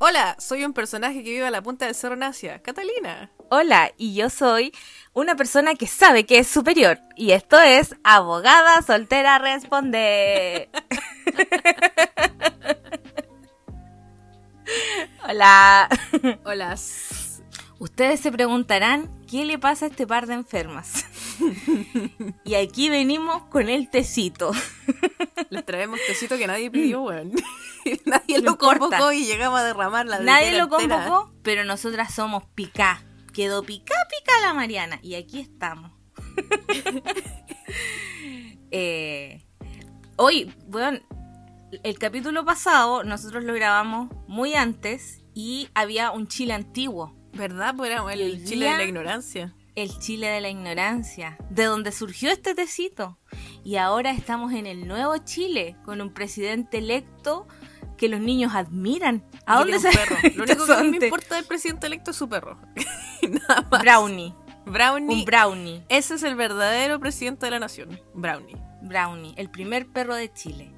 [0.00, 3.32] Hola, soy un personaje que vive a la punta del Cerro Nacia, Catalina.
[3.50, 4.72] Hola, y yo soy
[5.12, 7.00] una persona que sabe que es superior.
[7.16, 10.68] Y esto es Abogada Soltera Responde.
[15.28, 15.88] Hola.
[16.44, 16.76] Hola.
[17.78, 21.04] Ustedes se preguntarán qué le pasa a este par de enfermas.
[22.44, 24.50] y aquí venimos con el tecito.
[25.50, 27.32] Les traemos tecito que nadie pidió, weón.
[28.04, 33.04] nadie lo convocó y llegamos a derramar la Nadie lo convocó, pero nosotras somos picá.
[33.32, 34.98] Quedó picá, picá la Mariana.
[35.00, 35.92] Y aquí estamos.
[38.72, 39.44] eh,
[40.16, 40.98] hoy, bueno,
[41.84, 47.17] el capítulo pasado nosotros lo grabamos muy antes y había un Chile antiguo.
[47.32, 47.74] ¿Verdad?
[47.76, 49.54] Pues era el, Chile de la ignorancia.
[49.74, 53.18] El Chile de la ignorancia, de donde surgió este tecito.
[53.64, 57.46] Y ahora estamos en el nuevo Chile, con un presidente electo
[57.96, 59.24] que los niños admiran.
[59.46, 60.16] ¿A dónde se perro?
[60.36, 62.58] Lo único que me importa del presidente electo es su perro.
[63.22, 63.82] Nada más.
[63.82, 64.34] Brownie.
[64.64, 65.14] Brownie.
[65.14, 65.84] Un brownie.
[65.88, 68.00] Ese es el verdadero presidente de la nación.
[68.14, 68.56] Brownie.
[68.82, 70.72] Brownie, el primer perro de Chile.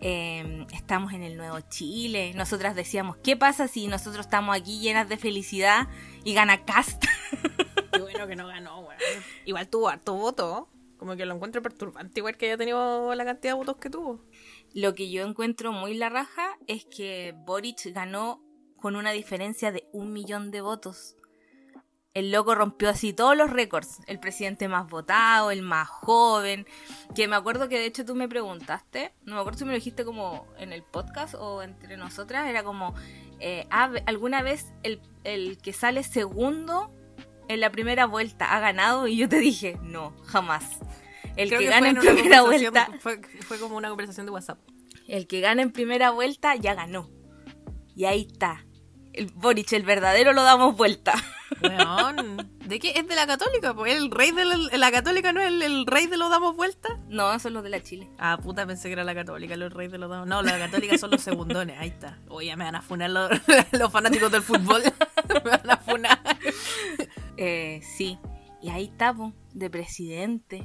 [0.00, 2.32] Em, estamos en el nuevo Chile.
[2.34, 5.88] Nosotras decíamos, ¿qué pasa si nosotros estamos aquí llenas de felicidad
[6.24, 7.04] y gana Cast?
[7.92, 8.98] Qué bueno que no ganó, güey.
[9.46, 10.68] Igual tuvo harto voto.
[10.98, 14.24] Como que lo encuentro perturbante, igual que haya tenido la cantidad de votos que tuvo.
[14.72, 18.42] Lo que yo encuentro muy la raja es que Boric ganó
[18.80, 21.16] con una diferencia de un millón de votos
[22.16, 24.00] el loco rompió así todos los récords.
[24.06, 26.66] El presidente más votado, el más joven.
[27.14, 29.76] Que me acuerdo que de hecho tú me preguntaste, no me acuerdo si me lo
[29.76, 32.94] dijiste como en el podcast o entre nosotras, era como,
[33.38, 36.90] eh, ¿alguna vez el, el que sale segundo
[37.48, 39.06] en la primera vuelta ha ganado?
[39.08, 40.78] Y yo te dije, no, jamás.
[41.36, 42.88] El que, gana en primera vuelta.
[42.98, 44.58] Fue, fue como una conversación de WhatsApp.
[45.06, 47.10] El que gana en primera vuelta ya ganó.
[47.94, 48.65] Y ahí está.
[49.16, 51.14] El Boric, el verdadero, lo damos vuelta.
[52.66, 52.92] ¿de qué?
[52.96, 53.74] ¿Es de la católica?
[53.74, 57.00] Pues el rey de la, católica no es el, rey de los damos vuelta.
[57.08, 58.10] No, es los de la Chile.
[58.18, 60.26] Ah, puta, pensé que era la católica, los reyes de los damos.
[60.26, 62.18] No, la católica son los segundones, ahí está.
[62.28, 63.30] Oye, me van a funar los,
[63.92, 64.82] fanáticos del fútbol.
[65.44, 66.20] me van a funar.
[67.36, 68.18] Eh, sí.
[68.62, 69.14] Y ahí está,
[69.54, 70.64] de presidente.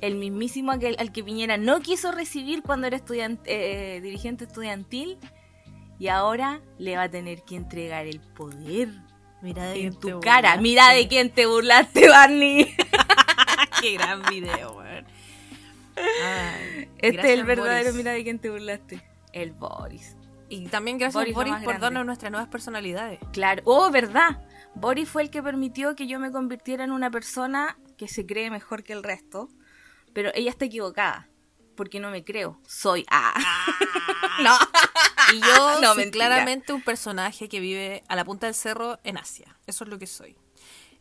[0.00, 4.44] El mismísimo al que, al que Piñera no quiso recibir cuando era estudiante, eh, dirigente
[4.44, 5.18] estudiantil.
[5.98, 8.88] Y ahora le va a tener que entregar el poder
[9.40, 10.56] Mira de en tu cara.
[10.56, 12.74] Mira de quién te burlaste, Barney.
[13.80, 15.06] Qué gran video, weón.
[16.98, 19.02] Este es el verdadero mira de quién te burlaste.
[19.32, 20.16] El Boris.
[20.48, 23.20] Y también gracias Boris, por darnos nuestras nuevas personalidades.
[23.32, 23.62] Claro.
[23.66, 24.42] Oh, verdad.
[24.74, 28.50] Boris fue el que permitió que yo me convirtiera en una persona que se cree
[28.50, 29.48] mejor que el resto.
[30.14, 31.28] Pero ella está equivocada.
[31.76, 32.60] Porque no me creo.
[32.66, 33.34] Soy A.
[33.36, 34.42] Ah.
[34.42, 34.58] no.
[35.32, 39.18] Y yo no, soy claramente un personaje que vive a la punta del cerro en
[39.18, 39.56] Asia.
[39.66, 40.36] Eso es lo que soy.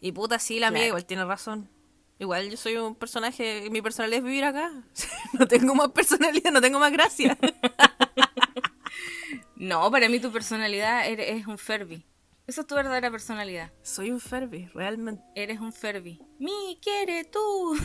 [0.02, 1.70] Y puta, sí, la mía igual tiene razón.
[2.20, 4.72] Igual yo soy un personaje, mi personalidad es vivir acá.
[5.34, 7.38] no tengo más personalidad, no tengo más gracia.
[9.56, 12.06] no, para mí tu personalidad es un Ferbi.
[12.48, 13.74] Esa es tu verdadera personalidad.
[13.84, 15.22] Soy un Ferbi, realmente.
[15.36, 16.22] Eres un Ferbi.
[16.40, 17.78] Mi quiere tú.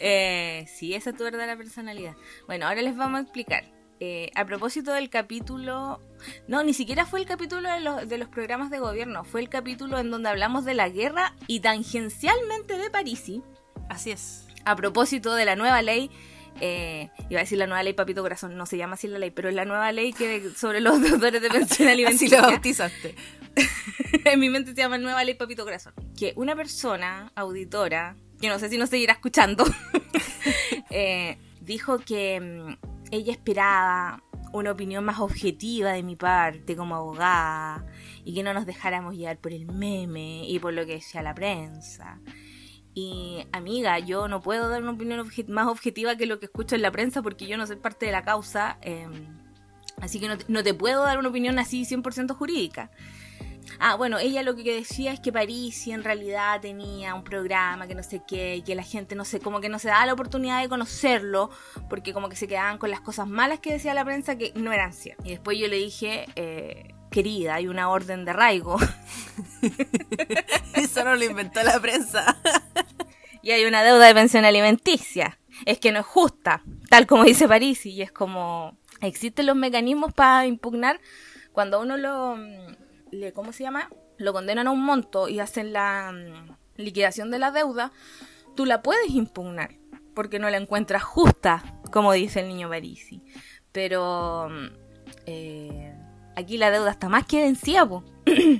[0.00, 2.16] Eh, sí, esa es tu verdadera personalidad.
[2.46, 3.64] Bueno, ahora les vamos a explicar.
[4.00, 6.00] Eh, a propósito del capítulo,
[6.48, 9.48] no, ni siquiera fue el capítulo de los, de los programas de gobierno, fue el
[9.48, 13.42] capítulo en donde hablamos de la guerra y tangencialmente de Parisi.
[13.88, 14.46] Así es.
[14.64, 16.10] A propósito de la nueva ley
[16.60, 19.30] eh, iba a decir la nueva ley Papito Corazón, no se llama así la ley,
[19.30, 22.38] pero es la nueva ley que sobre los deudores de pensión alimenticia.
[22.38, 23.14] así lo bautizaste.
[24.24, 25.94] en mi mente se llama nueva ley Papito Corazón.
[26.16, 29.64] Que una persona auditora, que no sé si nos seguirá escuchando,
[30.90, 34.22] eh, dijo que mm, ella esperaba
[34.52, 37.84] una opinión más objetiva de mi parte como abogada
[38.24, 41.34] y que no nos dejáramos llevar por el meme y por lo que decía la
[41.34, 42.20] prensa
[42.94, 46.82] y amiga, yo no puedo dar una opinión más objetiva que lo que escucho en
[46.82, 48.78] la prensa porque yo no soy parte de la causa.
[48.82, 49.36] Em,
[50.00, 52.92] así que no te, puedo dar una opinión así 100% jurídica.
[53.78, 57.94] Ah, bueno, ella lo que decía es que París en realidad tenía un programa que
[57.94, 60.12] no sé qué, y que la gente no sé, como que no se daba la
[60.12, 61.50] oportunidad de conocerlo,
[61.88, 64.72] porque como que se quedaban con las cosas malas que decía la prensa que no
[64.72, 65.26] eran ciertas.
[65.26, 68.76] Y después yo le dije, eh, querida, hay una orden de arraigo.
[70.74, 72.36] Eso no lo inventó la prensa.
[73.42, 75.38] y hay una deuda de pensión alimenticia.
[75.66, 80.12] Es que no es justa, tal como dice París, y es como existen los mecanismos
[80.12, 81.00] para impugnar
[81.52, 82.36] cuando uno lo
[83.14, 83.88] le, ¿cómo se llama?
[84.16, 87.92] lo condenan a un monto y hacen la mm, liquidación de la deuda,
[88.54, 89.76] tú la puedes impugnar
[90.14, 93.22] porque no la encuentras justa como dice el niño Parisi.
[93.72, 94.48] Pero
[95.26, 95.94] eh,
[96.36, 97.88] aquí la deuda está más que vencida.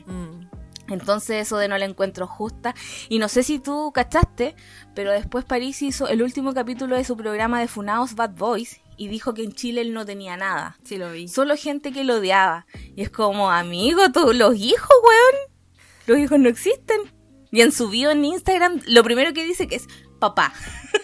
[0.07, 0.45] Mm.
[0.93, 2.75] Entonces eso de no la encuentro justa.
[3.09, 4.55] Y no sé si tú cachaste,
[4.95, 9.09] pero después París hizo el último capítulo de su programa de Funaos Bad Boys y
[9.09, 10.77] dijo que en Chile él no tenía nada.
[10.85, 11.29] Sí, lo vi.
[11.29, 12.67] Solo gente que lo odiaba.
[12.97, 15.53] Y es como, amigo, todos los hijos, weón.
[16.07, 17.01] Los hijos no existen.
[17.51, 19.87] Y en su bio en Instagram, lo primero que dice que es
[20.19, 20.53] papá.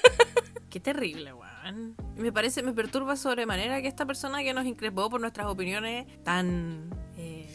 [0.71, 1.97] Qué terrible, weón.
[2.17, 6.91] Me parece, me perturba sobremanera que esta persona que nos increpó por nuestras opiniones tan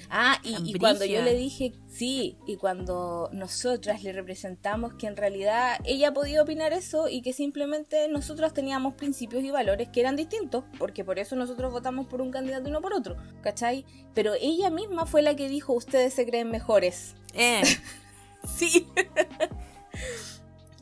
[0.09, 5.79] Ah, y, cuando yo le dije, sí, y cuando nosotras le representamos que en realidad
[5.83, 10.63] ella podía opinar eso y que simplemente nosotros teníamos principios y valores que eran distintos,
[10.77, 13.85] porque por eso nosotros votamos por un candidato y no por otro, ¿cachai?
[14.13, 17.15] Pero ella misma fue la que dijo, ustedes se creen mejores.
[17.33, 17.63] Eh.
[18.57, 18.87] sí.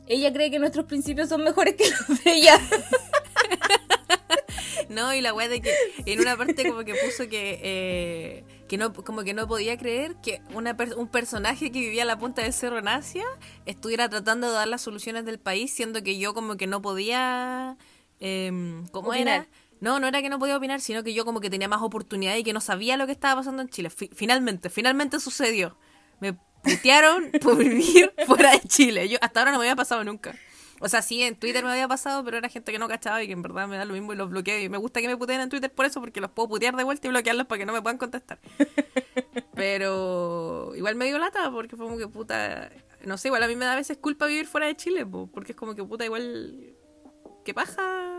[0.06, 2.60] ella cree que nuestros principios son mejores que los de ella.
[4.90, 5.72] no, y la weá de que
[6.04, 7.60] en una parte como que puso que...
[7.62, 12.06] Eh, que no, como que no podía creer que una, un personaje que vivía a
[12.06, 13.24] la punta del cerro en Asia
[13.66, 17.76] estuviera tratando de dar las soluciones del país, siendo que yo como que no podía...
[18.20, 19.46] Eh, ¿Cómo era?
[19.80, 22.36] No, no era que no podía opinar, sino que yo como que tenía más oportunidad
[22.36, 23.90] y que no sabía lo que estaba pasando en Chile.
[23.90, 25.76] finalmente, finalmente sucedió.
[26.20, 26.32] Me
[26.62, 29.08] putearon por vivir fuera de Chile.
[29.08, 30.34] Yo hasta ahora no me había pasado nunca.
[30.80, 33.26] O sea, sí, en Twitter me había pasado, pero era gente que no cachaba y
[33.26, 34.60] que en verdad me da lo mismo y los bloqueo.
[34.60, 36.84] Y me gusta que me puteen en Twitter por eso, porque los puedo putear de
[36.84, 38.38] vuelta y bloquearlos para que no me puedan contestar.
[39.54, 42.70] pero igual me dio lata, porque fue como que puta.
[43.04, 45.52] No sé, igual a mí me da a veces culpa vivir fuera de Chile, porque
[45.52, 46.74] es como que puta, igual.
[47.44, 48.14] ¿Qué paja?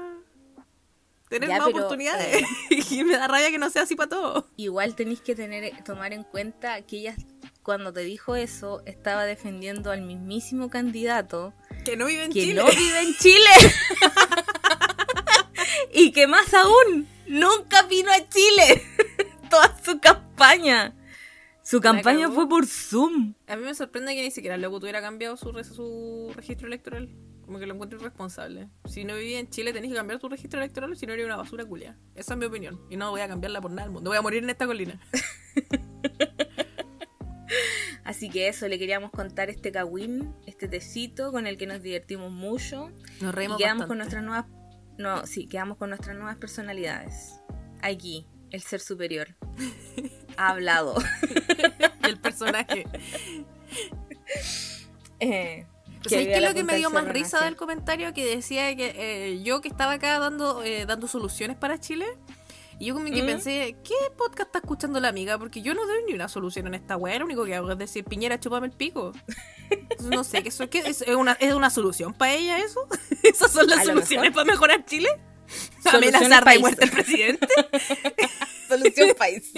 [1.30, 2.44] Tener más oportunidades.
[2.70, 4.48] Eh, y me da rabia que no sea así para todo.
[4.58, 7.16] Igual tenéis que tener, tomar en cuenta que ella,
[7.64, 11.54] cuando te dijo eso, estaba defendiendo al mismísimo candidato
[11.86, 12.56] que no vive en que Chile.
[12.56, 13.50] no vive en Chile.
[15.94, 18.84] y que más aún, nunca vino a Chile.
[19.50, 20.94] Toda su campaña.
[21.64, 23.36] Su campaña fue por Zoom.
[23.48, 27.10] A mí me sorprende que ni siquiera luego tuviera cambiado su, su registro electoral.
[27.46, 28.70] Como que lo encuentro irresponsable.
[28.86, 31.36] Si no vivía en Chile, tenés que cambiar tu registro electoral, si no eres una
[31.36, 31.98] basura culia.
[32.16, 32.82] Esa es mi opinión.
[32.90, 34.10] Y no voy a cambiarla por nada del mundo.
[34.10, 35.00] Voy a morir en esta colina.
[38.06, 42.32] Así que eso, le queríamos contar este kawin, este tecito con el que nos divertimos
[42.32, 42.92] mucho.
[43.20, 44.46] Nos reímos y quedamos con nuestras nuevas
[44.98, 47.42] no, sí, quedamos con nuestras nuevas personalidades.
[47.82, 49.36] Aquí, el ser superior.
[50.38, 50.96] ha hablado.
[52.04, 52.86] el personaje.
[55.22, 55.66] Eh,
[56.10, 58.14] ¿Sabes qué es lo que me dio más risa del comentario?
[58.14, 62.06] Que decía que eh, yo que estaba acá dando, eh, dando soluciones para Chile,
[62.80, 63.26] y yo como que ¿Mm?
[63.26, 65.38] pensé, ¿qué podcast está escuchando la amiga?
[65.38, 67.78] Porque yo no doy ni una solución en esta weá, lo único que hago es
[67.78, 69.14] decir, Piñera, chupame el pico.
[70.04, 70.64] no sé, ¿qué, eso,
[71.06, 72.88] ¿es, una, ¿es una solución para ella eso?
[73.24, 75.10] ¿Esas son las soluciones para mejorar Chile?
[75.86, 77.48] ¿Amenazar de muerte al presidente?
[78.68, 79.54] Solución país.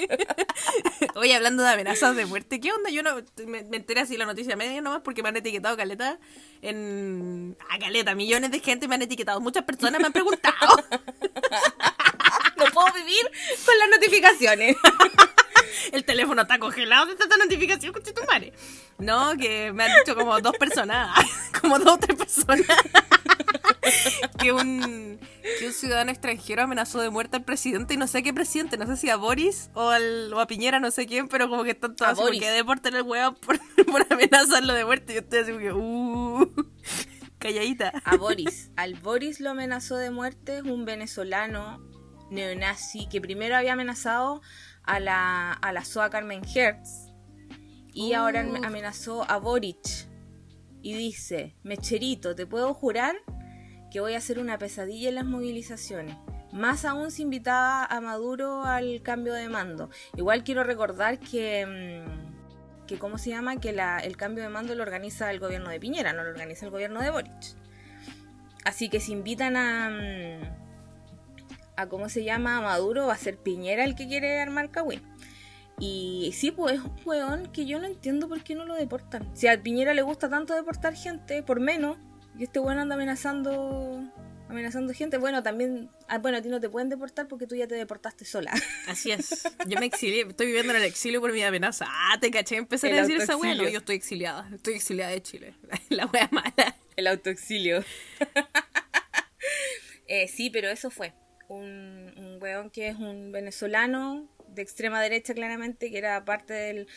[1.15, 2.89] Oye, hablando de amenazas de muerte, ¿qué onda?
[2.89, 3.15] Yo no
[3.45, 6.19] me, enteré así la noticia media nomás porque me han etiquetado caleta
[6.61, 7.55] en.
[7.69, 9.39] Ah, caleta, millones de gente me han etiquetado.
[9.39, 10.83] Muchas personas me han preguntado
[12.65, 13.30] no puedo vivir
[13.65, 14.75] con las notificaciones.
[15.92, 18.54] El teléfono está congelado de esta notificación, con tu madre.
[18.98, 21.15] No, que me han dicho como dos personas,
[21.62, 22.65] como dos o tres personas,
[24.39, 25.19] que un,
[25.59, 28.88] que un ciudadano extranjero amenazó de muerte al presidente y no sé qué presidente, no
[28.88, 31.72] sé si a Boris o, al, o a Piñera, no sé quién, pero como que
[31.72, 35.13] están todos así porque deporten el huevo por, por amenazarlo de muerte.
[35.13, 36.53] Yo estoy así como que, uh,
[37.38, 37.93] calladita.
[38.03, 38.72] A Boris.
[38.75, 41.97] Al Boris lo amenazó de muerte un venezolano
[42.29, 44.41] neonazi que primero había amenazado
[44.84, 47.07] a la, a la SOA Carmen Hertz
[47.93, 50.07] y ahora amenazó a Boric.
[50.84, 53.15] Y dice, Mecherito, te puedo jurar
[53.91, 56.15] que voy a hacer una pesadilla en las movilizaciones.
[56.51, 59.89] Más aún si invitaba a Maduro al cambio de mando.
[60.15, 61.65] Igual quiero recordar que,
[62.05, 63.60] mm, que ¿cómo se llama?
[63.60, 66.65] Que la, el cambio de mando lo organiza el gobierno de Piñera, no lo organiza
[66.65, 67.55] el gobierno de Boric.
[68.63, 70.66] Así que si invitan a...
[71.77, 75.01] A cómo se llama a Maduro, va a ser Piñera el que quiere armar Cagüín.
[75.79, 79.29] Y sí, pues es un weón que yo no entiendo por qué no lo deportan.
[79.36, 81.98] Si a Piñera le gusta tanto deportar gente, por menos,
[82.38, 84.03] y este weón anda amenazando
[84.50, 85.17] amenazando gente.
[85.17, 88.25] Bueno, también, ah, bueno, a ti no te pueden deportar porque tú ya te deportaste
[88.25, 88.51] sola.
[88.88, 89.43] Así es.
[89.67, 91.86] Yo me exilié, estoy viviendo en el exilio por mi amenaza.
[91.89, 93.55] Ah, te caché, empecé a decir esa weá.
[93.55, 95.55] No, yo estoy exiliada, estoy exiliada de Chile.
[95.89, 96.75] La wea mala.
[96.96, 97.84] El autoexilio.
[100.07, 101.13] eh, sí, pero eso fue
[101.48, 106.88] un, un weón que es un venezolano de extrema derecha claramente, que era parte del...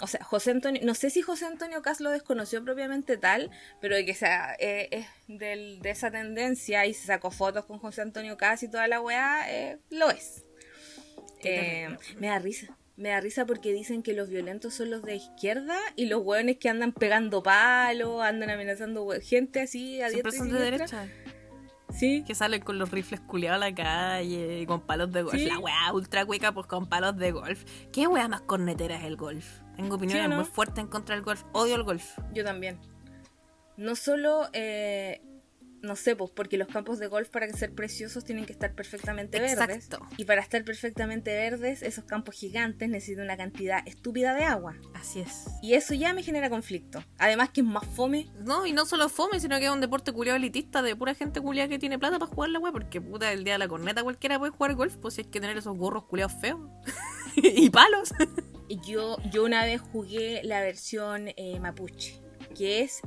[0.00, 3.50] O sea, José Antonio, no sé si José Antonio Cas lo desconoció propiamente tal,
[3.80, 7.78] pero de que sea, eh, es del, de esa tendencia y se sacó fotos con
[7.78, 10.44] José Antonio Cas y toda la weá, eh, lo es.
[11.42, 11.88] Eh,
[12.18, 12.76] me da risa.
[12.96, 16.58] Me da risa porque dicen que los violentos son los de izquierda y los hueones
[16.58, 21.08] que andan pegando palos, andan amenazando gente así a Siempre son de derecha.
[22.00, 22.24] Sí.
[22.26, 25.34] Que salen con los rifles culiados a la calle, con palos de golf.
[25.34, 27.64] La weá ultra cuica, pues con palos de golf.
[27.92, 29.60] ¿Qué weá más cornetera es el golf?
[29.76, 31.44] Tengo opiniones muy fuertes en contra del golf.
[31.52, 32.18] Odio el golf.
[32.32, 32.78] Yo también.
[33.76, 35.20] No solo eh,
[35.82, 39.40] no sé, pues porque los campos de golf para ser preciosos tienen que estar perfectamente
[39.40, 39.88] verdes.
[40.16, 44.76] Y para estar perfectamente verdes, esos campos gigantes necesitan una cantidad estúpida de agua.
[44.94, 45.46] Así es.
[45.62, 47.02] Y eso ya me genera conflicto.
[47.18, 48.30] Además que es más fome.
[48.40, 51.40] No, y no solo fome, sino que es un deporte culiado elitista de pura gente
[51.40, 54.02] culiada que tiene plata para jugar la weá, porque puta, el día de la corneta
[54.02, 56.60] cualquiera puede jugar golf, pues si hay que tener esos gorros culiados feos.
[57.36, 58.12] y palos.
[58.68, 62.20] yo, yo una vez jugué la versión eh, mapuche,
[62.54, 63.00] que es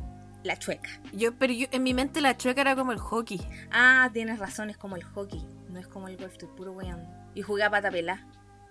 [0.43, 0.89] la chueca.
[1.13, 3.41] Yo, pero yo, en mi mente la chueca era como el hockey.
[3.71, 5.45] Ah, tienes razón, es como el hockey.
[5.69, 7.09] No es como el golf, estoy puro weando.
[7.33, 8.27] Y jugué a patapela.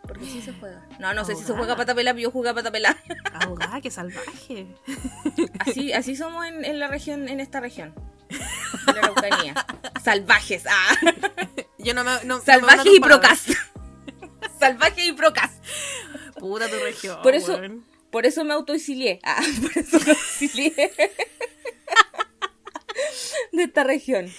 [0.06, 0.84] Porque sí se juega.
[0.98, 2.96] No, no sé si se juega a patapela, pero yo jugué a patapela.
[3.34, 4.66] Ahogada, qué salvaje.
[5.60, 7.94] Así, así somos en, la región, en esta región.
[8.88, 9.66] En la Araucanía.
[10.02, 10.64] Salvajes.
[10.66, 10.96] Ah.
[11.78, 12.10] Yo no me.
[12.24, 13.44] No, Salvajes y procas.
[14.58, 15.52] Salvajes y procas.
[16.38, 17.22] Puta tu región.
[17.22, 17.60] Por eso,
[18.10, 19.20] por eso me autoexilié.
[19.22, 20.90] Ah, por eso me exilié
[23.52, 24.30] de esta región.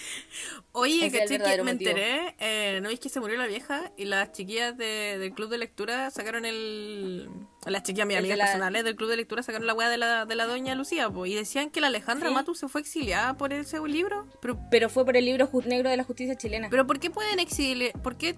[0.75, 3.91] Oye, que me enteré, eh, ¿no veis que se murió la vieja?
[3.95, 7.29] Y las chiquillas del club de lectura sacaron el...
[7.67, 10.35] Las chiquillas, mis amigas personales del club de lectura sacaron la weá de la, de
[10.35, 14.27] la doña Lucía, y decían que la Alejandra Matu se fue exiliada por ese libro.
[14.41, 16.69] Pero, pero fue por el libro negro de la justicia chilena.
[16.69, 17.93] Pero ¿por qué pueden exiliar?
[18.01, 18.35] ¿Por qué?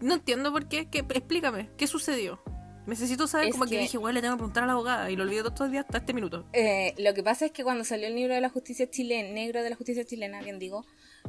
[0.00, 0.88] No entiendo por qué.
[0.92, 2.40] Explícame, ¿qué sucedió?
[2.86, 5.22] Necesito saber, como que, dije, bueno, le tengo que preguntar a la abogada y lo
[5.22, 6.48] olvidé todos estos días hasta este minuto.
[6.52, 9.62] Eh, lo que pasa es que cuando salió el libro de la justicia chilena, negro
[9.62, 10.84] de la justicia chilena, bien digo,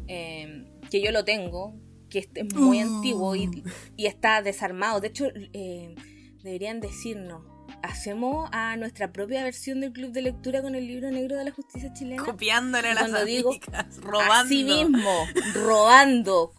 [0.07, 1.75] eh, que yo lo tengo,
[2.09, 2.95] que es muy mm.
[2.95, 3.63] antiguo y,
[3.97, 4.99] está desarmado.
[4.99, 5.93] De hecho, eh,
[6.41, 7.43] deberían decirnos,
[7.83, 11.51] hacemos a nuestra propia versión del club de lectura con el libro negro de la
[11.51, 12.23] justicia chilena.
[12.23, 13.55] Copiándole a las digo,
[13.97, 14.33] robando.
[14.33, 16.53] Así mismo, robando.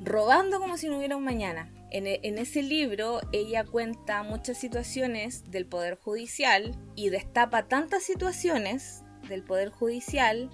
[0.00, 1.72] Robando como si no hubiera un mañana.
[1.92, 9.02] E, en, ese libro ella cuenta muchas situaciones del Poder Judicial y destapa tantas situaciones
[9.28, 10.50] del Poder Judicial,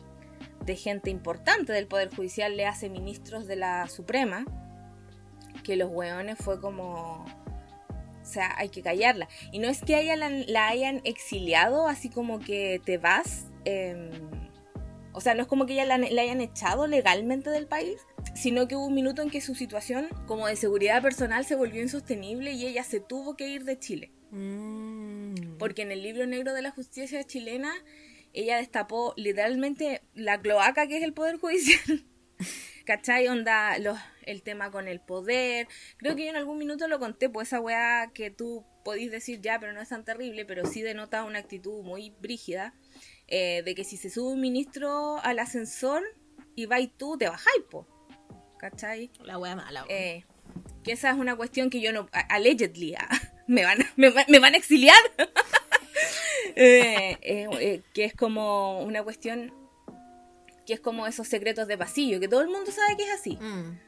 [0.64, 4.44] de gente importante del Poder Judicial, le hace ministros de la Suprema,
[5.62, 7.24] que los hueones fue como...
[8.20, 9.26] O sea, hay que callarla.
[9.52, 13.46] Y no es que ella la, hayan exiliado, así como que te vas...
[13.64, 14.10] Em,
[15.12, 17.98] o sea, no es como que ella la, hayan echado legalmente del país,
[18.34, 21.82] sino que hubo un minuto en que su situación como de seguridad personal se volvió
[21.82, 24.12] insostenible y ella se tuvo que ir de Chile.
[24.30, 25.56] Mm.
[25.58, 27.72] Porque en el libro negro de la justicia chilena,
[28.32, 32.04] ella destapó literalmente la cloaca que es el Poder Judicial.
[32.84, 33.28] ¿Cachai?
[33.28, 35.68] Onda los, el tema con el poder.
[35.96, 39.40] Creo que yo en algún minuto lo conté, pues esa weá que tú podís decir
[39.40, 42.74] ya, pero no es tan terrible, pero sí denota una actitud muy brígida
[43.28, 46.02] eh, de que si se sube un ministro al ascensor
[46.54, 47.86] y vais tú, te bajáis, po.
[48.58, 49.10] ¿Cachai?
[49.22, 50.24] La wea mala, eh,
[50.82, 52.08] que esa es una cuestión que yo no.
[52.12, 53.08] Allegedly, ah,
[53.46, 54.98] me, van, me, van a exiliar.
[56.60, 59.54] Eh, que es como una cuestión.
[60.66, 63.36] Que es como esos secretos de pasillo, que todo el mundo sabe que es así.
[63.36, 63.78] Mm.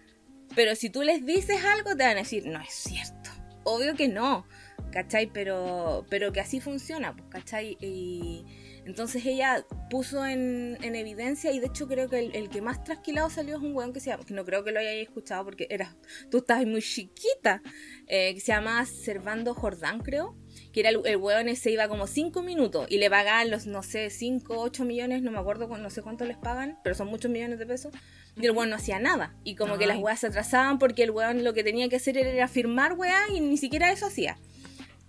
[0.54, 3.30] Pero si tú les dices algo, te van a decir, no es cierto.
[3.64, 4.46] Obvio que no,
[4.92, 5.26] ¿cachai?
[5.26, 7.76] Pero, pero que así funciona, pues, ¿cachai?
[7.80, 8.44] Y
[8.84, 13.56] entonces ella puso en, evidencia, y de hecho creo que el, que más trasquilado salió
[13.56, 15.96] es un weón que se llama, que no creo que lo hayáis escuchado porque era,
[16.30, 17.62] tú estabas muy chiquita,
[18.06, 20.36] eh, que se llama Servando Jordán, creo,
[20.72, 23.82] que era el, el weón ese iba como 5 minutos y le pagaban los, no
[23.82, 27.30] sé, 5, 8 millones, no me acuerdo, no sé cuánto les pagan, pero son muchos
[27.30, 27.92] millones de pesos,
[28.36, 29.34] y el weón no hacía nada.
[29.44, 32.16] Y como que las weas se atrasaban porque el weón lo que tenía que hacer
[32.16, 34.38] era firmar weá y ni siquiera eso hacía.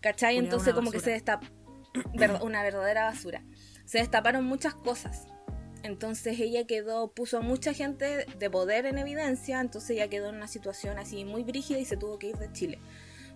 [0.01, 0.37] ¿Cachai?
[0.37, 1.45] Entonces como que se destapó
[2.43, 3.43] una verdadera basura
[3.91, 5.27] se destaparon muchas cosas.
[5.83, 10.35] Entonces ella quedó, puso a mucha gente de poder en evidencia, entonces ella quedó en
[10.35, 12.79] una situación así muy brígida y se tuvo que ir de Chile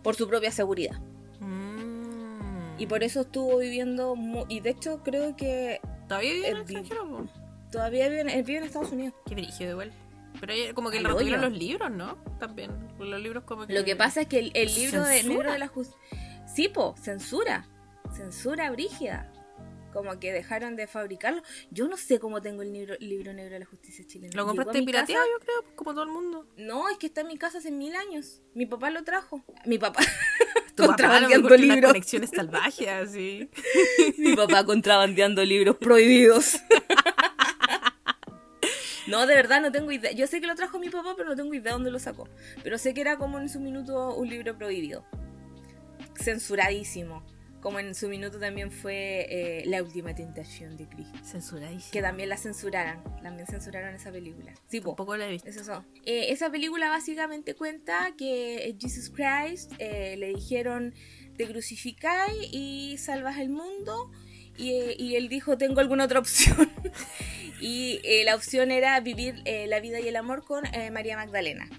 [0.02, 0.98] por su propia seguridad.
[1.42, 2.80] Mm.
[2.80, 4.16] Y por eso estuvo viviendo,
[4.48, 5.82] y de hecho creo que...
[6.08, 7.28] ¿Todavía vive en extranjero?
[7.70, 9.14] Todavía vive en, vive en Estados Unidos.
[9.26, 9.92] Qué brígido igual.
[10.40, 12.16] Pero como que le retuvieron los libros, ¿no?
[12.40, 12.72] También.
[12.98, 13.74] Los libros como que...
[13.74, 16.00] Lo que pasa es que el, libro de negro de la justicia...
[16.48, 17.68] Sí, po, censura.
[18.16, 19.30] Censura brígida.
[19.96, 21.42] Como que dejaron de fabricarlo.
[21.72, 24.34] Yo no sé cómo tengo el libro, libro negro de la justicia chilena.
[24.36, 26.46] ¿Lo compraste pirateado, yo creo, como todo el mundo?
[26.58, 28.42] No, es que está en mi casa hace mil años.
[28.54, 29.46] Mi papá lo trajo.
[29.66, 30.02] Mi papá.
[30.76, 31.92] contrabandeando libros.
[31.92, 33.50] conexiones salvajes, así.
[34.18, 36.58] mi papá contrabandeando libros prohibidos.
[39.08, 40.12] No, de verdad no tengo idea.
[40.14, 42.28] Yo sé que lo trajo mi papá, pero no tengo idea de dónde lo sacó.
[42.64, 45.06] Pero sé que era como en su minuto un libro prohibido.
[46.20, 47.24] Censuradísimo.
[47.66, 51.18] Como en su minuto también fue eh, La última tentación de Cristo.
[51.24, 51.92] Censuradísimo.
[51.92, 53.04] Que también la censuraron.
[53.24, 54.54] También censuraron esa película.
[54.68, 55.50] Sí, poco la he visto.
[55.50, 60.94] Eso eh, esa película básicamente cuenta que Jesus Christ eh, le dijeron
[61.38, 64.12] te crucificáis y salvas el mundo.
[64.58, 64.72] Y,
[65.04, 66.72] y, él dijo, tengo alguna otra opción.
[67.60, 71.16] Y eh, la opción era vivir eh, la vida y el amor con eh, María
[71.16, 71.70] Magdalena.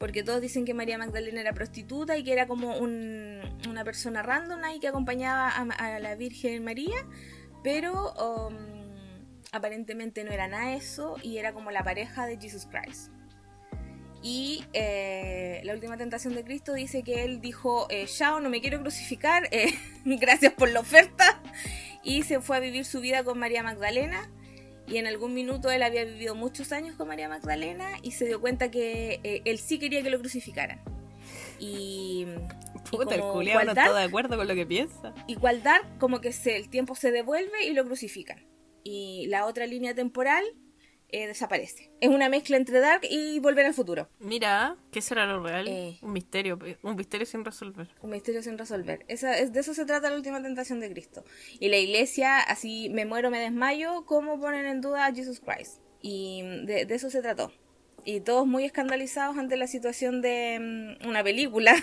[0.00, 4.64] Porque todos dicen que María Magdalena era prostituta y que era como una persona random
[4.64, 7.06] ahí que acompañaba a, la Virgen María.
[7.62, 8.56] Pero um,
[9.52, 13.12] aparentemente no era nada eso y era como la pareja de Jesus Christ.
[14.22, 19.50] Y la última tentación de Cristo dice que él dijo, chao, no me quiero crucificar,
[20.06, 21.42] gracias por la oferta.
[22.02, 24.30] Y se fue a vivir su vida con María Magdalena
[24.90, 28.40] y en algún minuto él había vivido muchos años con María Magdalena y se dio
[28.40, 30.80] cuenta que eh, él sí quería que lo crucificaran.
[31.58, 32.26] Y.
[32.90, 35.14] Puta, el no está de acuerdo con lo que piensa.
[35.28, 38.44] Igualdad, como que se, el tiempo se devuelve y lo crucifican.
[38.82, 40.44] Y la otra línea temporal
[41.12, 41.90] eh, desaparece.
[42.00, 44.08] Es una mezcla entre Dark y Volver al Futuro.
[44.18, 45.66] Mira, ¿qué será lo real?
[45.68, 45.98] Eh.
[46.02, 47.88] un misterio, un misterio sin resolver.
[48.02, 49.04] Un misterio sin resolver.
[49.08, 51.24] Esa, es, de eso se trata la última tentación de Cristo.
[51.58, 55.80] Y la iglesia, así me muero, me desmayo, ¿cómo ponen en duda a Jesus Christ?
[56.02, 57.52] Y de, eso se trató.
[58.04, 61.74] Y todos muy escandalizados ante la situación de mm, una película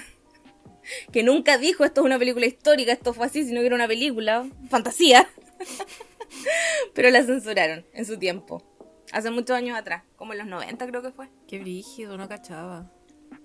[1.11, 3.87] que nunca dijo esto es una película histórica, esto fue así, sino que era una
[3.87, 5.27] película, fantasía.
[6.93, 8.63] Pero la censuraron en su tiempo.
[9.13, 11.29] Hace muchos años atrás, como en los 90 creo que fue.
[11.47, 12.91] Qué brígido, no cachaba.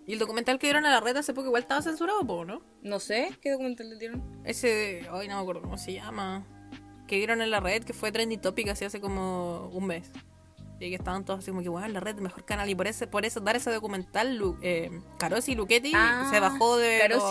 [0.07, 2.63] ¿Y el documental que dieron a la red hace poco igual estaba censurado, ¿no?
[2.83, 4.23] No sé, ¿qué documental le dieron?
[4.45, 6.45] Ese, hoy no me acuerdo cómo se llama.
[7.07, 10.11] Que vieron en la red, que fue Trendy Topic así hace como un mes.
[10.81, 12.69] Y que estaban todos así como que, bueno, la red, mejor canal.
[12.69, 16.77] Y por ese, por eso dar ese documental, eh, Carosi y Luchetti ah, se bajó
[16.77, 17.23] de los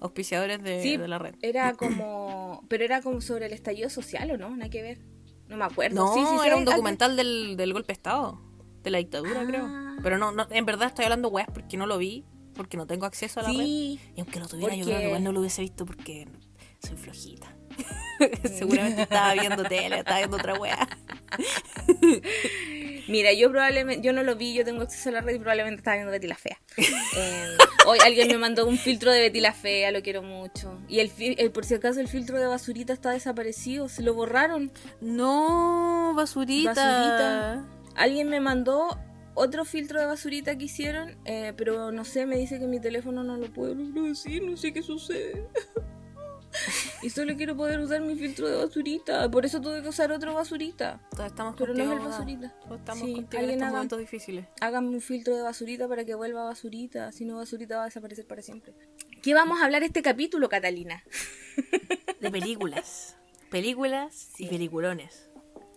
[0.00, 1.36] auspiciadores de, de la red.
[1.42, 4.50] Era como, pero era como sobre el estallido social, ¿o no?
[4.56, 4.98] Nada que ver.
[5.48, 5.96] No me acuerdo.
[5.96, 8.40] No, sí, sí, era un documental del, del, golpe de Estado,
[8.82, 9.64] de la dictadura, creo.
[9.66, 9.96] Ah.
[10.02, 13.06] Pero no, no, en verdad estoy hablando weas porque no lo vi, porque no tengo
[13.06, 13.64] acceso a la red.
[13.64, 16.28] Y aunque lo tuviera, yo creo que igual no lo hubiese visto porque
[16.80, 17.54] soy flojita.
[18.44, 20.88] Seguramente estaba viendo tele, estaba viendo otra wea.
[23.08, 25.80] Mira, yo probablemente, yo no lo vi, yo tengo acceso a la red y probablemente
[25.80, 26.58] estaba viendo Betty la Fea.
[27.18, 30.78] Eh, hoy alguien me mandó un filtro de Betty la Fea, lo quiero mucho.
[30.86, 34.70] Y el, el, por si acaso el filtro de basurita está desaparecido, se lo borraron.
[35.00, 36.74] No, basurita.
[36.74, 37.66] Basurita.
[37.94, 38.98] Alguien me mandó
[39.34, 43.22] otro filtro de basurita que hicieron, eh, pero no sé, me dice que mi teléfono
[43.22, 43.74] no lo puede
[44.08, 45.46] decir, no sé qué sucede.
[47.02, 49.30] y solo quiero poder usar mi filtro de basurita.
[49.30, 51.00] Por eso tuve que usar otro basurita.
[51.10, 52.54] Todos estamos Pero no es el basurita.
[52.60, 54.46] Todos estamos contigo en estos momentos difíciles.
[54.60, 57.12] Háganme un filtro de basurita para que vuelva basurita.
[57.12, 58.74] Si no, basurita va a desaparecer para siempre.
[59.22, 61.02] ¿Qué vamos a hablar este capítulo, Catalina?
[62.20, 63.16] De películas.
[63.50, 65.28] Películas y peliculones.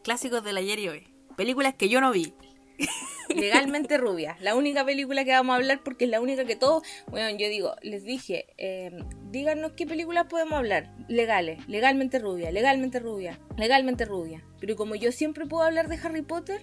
[0.04, 1.08] Clásicos del ayer y hoy.
[1.36, 2.34] Películas que yo no vi.
[3.36, 4.38] Legalmente rubia.
[4.40, 6.84] La única película que vamos a hablar porque es la única que todos.
[7.08, 8.92] Bueno, yo digo, les dije, eh,
[9.30, 10.94] díganos qué películas podemos hablar.
[11.08, 14.44] Legales, legalmente rubia, legalmente rubia, legalmente rubia.
[14.60, 16.62] Pero como yo siempre puedo hablar de Harry Potter,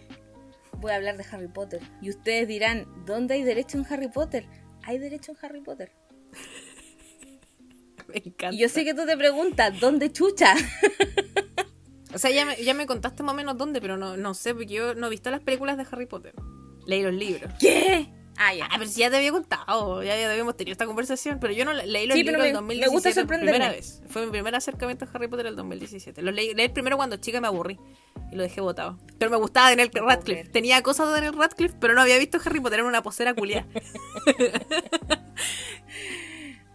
[0.78, 1.80] voy a hablar de Harry Potter.
[2.00, 4.46] Y ustedes dirán, ¿dónde hay derecho en Harry Potter?
[4.82, 5.92] Hay derecho en Harry Potter.
[8.08, 8.54] Me encanta.
[8.54, 10.54] Y yo sé que tú te preguntas, ¿dónde chucha?
[12.14, 14.54] O sea, ya me, ya me contaste más o menos dónde, pero no, no sé,
[14.54, 16.34] porque yo no he visto las películas de Harry Potter.
[16.86, 17.52] Leí los libros.
[17.58, 18.12] ¿Qué?
[18.38, 18.66] Ah, ya.
[18.66, 21.64] Ah, pero si ya te había contado, ya, ya habíamos tenido esta conversación, pero yo
[21.64, 23.52] no leí los libros en 2017 me gusta sorprenderme.
[23.52, 24.02] primera vez.
[24.08, 26.22] Fue mi primer acercamiento a Harry Potter en el 2017.
[26.22, 27.78] Lo leí, leí primero cuando chica me aburrí
[28.30, 28.98] y lo dejé botado.
[29.18, 30.50] Pero me gustaba Daniel Radcliffe.
[30.50, 33.66] Tenía cosas de Daniel Radcliffe, pero no había visto Harry Potter en una posera culiada.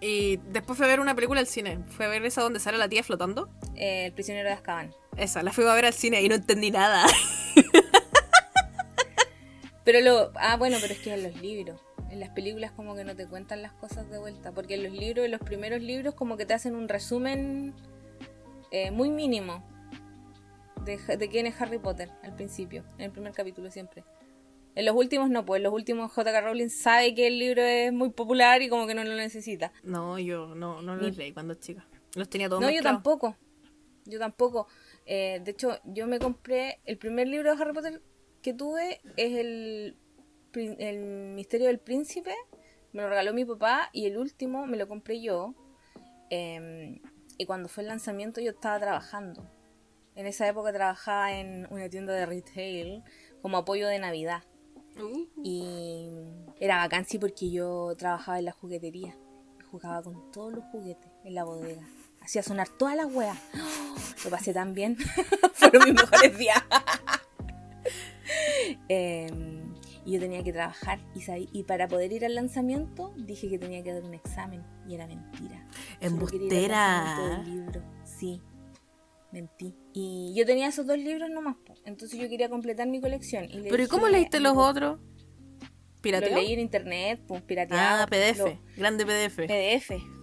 [0.02, 1.80] y después fui a ver una película al cine.
[1.90, 3.50] Fue a ver esa donde sale la tía flotando.
[3.76, 4.96] Eh, el prisionero de Azkaban.
[5.22, 7.06] Esa, la fui a ver al cine y no entendí nada.
[9.86, 10.32] pero lo.
[10.34, 11.80] Ah, bueno, pero es que en los libros.
[12.10, 14.52] En las películas como que no te cuentan las cosas de vuelta.
[14.52, 17.76] Porque en los libros, en los primeros libros, como que te hacen un resumen
[18.72, 19.64] eh, muy mínimo
[20.86, 24.04] de, de, quién es Harry Potter al principio, en el primer capítulo siempre.
[24.74, 26.42] En los últimos no, pues en los últimos J.K.
[26.42, 29.72] Rowling sabe que el libro es muy popular y como que no lo necesita.
[29.84, 31.86] No, yo no, no lo leí cuando chica.
[32.16, 33.36] Los tenía todos No, yo tampoco.
[34.06, 34.68] yo tampoco.
[35.14, 38.02] Eh, de hecho, yo me compré el primer libro de Harry Potter
[38.42, 39.98] que tuve es el,
[40.54, 42.34] el Misterio del Príncipe.
[42.94, 45.54] Me lo regaló mi papá y el último me lo compré yo.
[46.30, 47.02] Em,
[47.38, 49.52] y cuando fue el lanzamiento yo estaba trabajando.
[50.16, 53.04] En esa época trabajaba en una tienda de retail
[53.42, 54.44] como apoyo de Navidad.
[54.98, 55.28] Uh.
[55.44, 56.08] Y
[56.62, 59.14] era sí, porque yo trabajaba en la juguetería.
[59.72, 61.86] Jugaba con todos los juguetes en la bodega.
[62.22, 63.38] Hacía sonar todas las weas.
[64.24, 64.98] lo pasé tan bien.
[65.54, 66.64] Fueron mis mejores días.
[68.88, 69.74] Em,
[70.06, 73.84] y yo tenía que trabajar y, y para poder ir al lanzamiento dije que tenía
[73.84, 75.66] que dar un examen y era mentira.
[76.00, 77.44] Embustera.
[77.44, 77.84] libro.
[78.04, 78.42] Sí,
[79.32, 79.76] mentí.
[79.94, 83.48] Y yo tenía esos dos libros nomás, entonces yo quería completar mi colección.
[83.52, 85.00] ¿Pero y cómo leíste los otros?
[86.02, 86.36] ¿Pirateado?
[86.36, 88.04] Lo leí en internet, pues pirateado.
[88.04, 89.36] Ah, PDF, grande PDF.
[89.48, 90.21] PDF.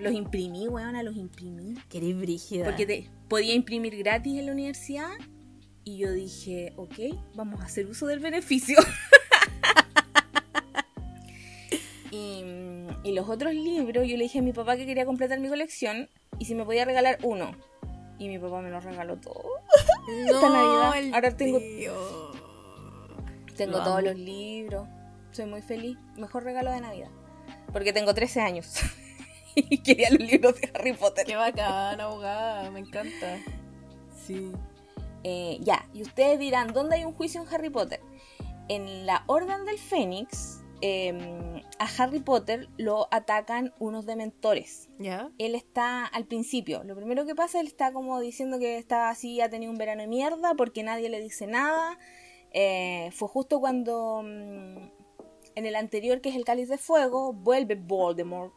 [0.00, 1.74] Los imprimí, weona, los imprimí.
[1.88, 2.64] Querés brígida.
[2.64, 5.10] Porque te, podía imprimir gratis en la universidad
[5.84, 6.94] y yo dije, ok,
[7.34, 8.78] vamos a hacer uso del beneficio.
[12.10, 16.08] y, los otros libros, yo le dije a mi papá que quería completar mi colección
[16.38, 17.52] y si me podía regalar uno.
[18.18, 19.50] Y mi papá me lo regaló todo.
[20.26, 21.14] Esta Navidad.
[21.14, 21.58] Ahora tengo.
[23.56, 24.88] Tengo todos los libros.
[25.32, 25.98] Soy muy feliz.
[26.16, 27.10] Mejor regalo de Navidad.
[27.72, 28.74] Porque tengo 13 años.
[29.54, 31.26] y quería los libros de Harry Potter.
[31.26, 32.70] Qué bacán, abogada.
[32.70, 33.38] Me encanta.
[34.26, 34.52] Sí.
[35.24, 38.00] Eh, ya, y ustedes dirán, ¿dónde hay un juicio en Harry Potter?
[38.68, 44.88] En la Orden del Fénix, em, a Harry Potter lo atacan unos dementores.
[44.98, 45.30] ¿Ya?
[45.38, 46.82] Él está al principio.
[46.84, 50.02] Lo primero que pasa, él está como diciendo que está así, ha tenido un verano
[50.02, 51.98] de mierda porque nadie le dice nada.
[52.52, 54.90] Eh, fue justo cuando mm,
[55.56, 58.54] en el anterior, que es el Cáliz de Fuego, vuelve Voldemort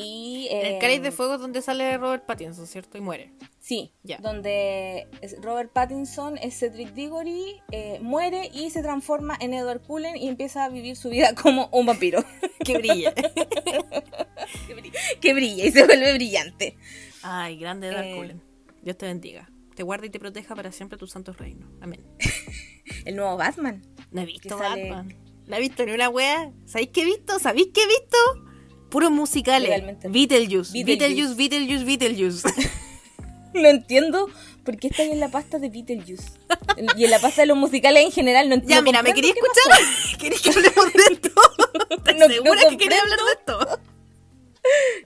[0.00, 2.98] y, el Cáliz de em, Fuego es donde sale Robert Pattinson, ¿cierto?
[2.98, 3.32] Y muere.
[3.58, 5.08] Sí, donde
[5.42, 10.64] Robert Pattinson es Cedric Diggory, eh, muere y se transforma en Edward Cullen y empieza
[10.64, 12.24] a vivir su vida como un vampiro.
[12.64, 13.12] que brilla.
[15.20, 16.76] que brilla y se vuelve brillante.
[17.22, 18.42] Ay, grande Edward eh, Cullen.
[18.82, 19.50] Dios te bendiga.
[19.74, 21.68] Te guarde y te proteja para siempre tu santo reino.
[21.80, 22.04] Amén.
[23.04, 23.82] el nuevo Batman.
[24.12, 25.14] No he visto Batman.
[25.46, 26.52] No he visto ni una wea.
[26.66, 27.38] ¿Sabéis qué he visto?
[27.38, 28.47] ¿Sabéis qué he visto?
[28.90, 29.82] Puros musicales.
[30.08, 30.72] Beetlejuice.
[30.72, 32.48] Beetlejuice, Beetlejuice, Beetlejuice.
[33.54, 34.28] no entiendo
[34.64, 36.24] por qué está ahí en la pasta de Beetlejuice.
[36.96, 38.74] y en la pasta de los musicales en general no entiendo.
[38.76, 39.78] Ya, mira, ¿me quería escuchar?
[40.18, 41.30] ¿Querías que hablemos de esto?
[41.90, 43.80] ¿Estás no, segura que quería hablar de esto?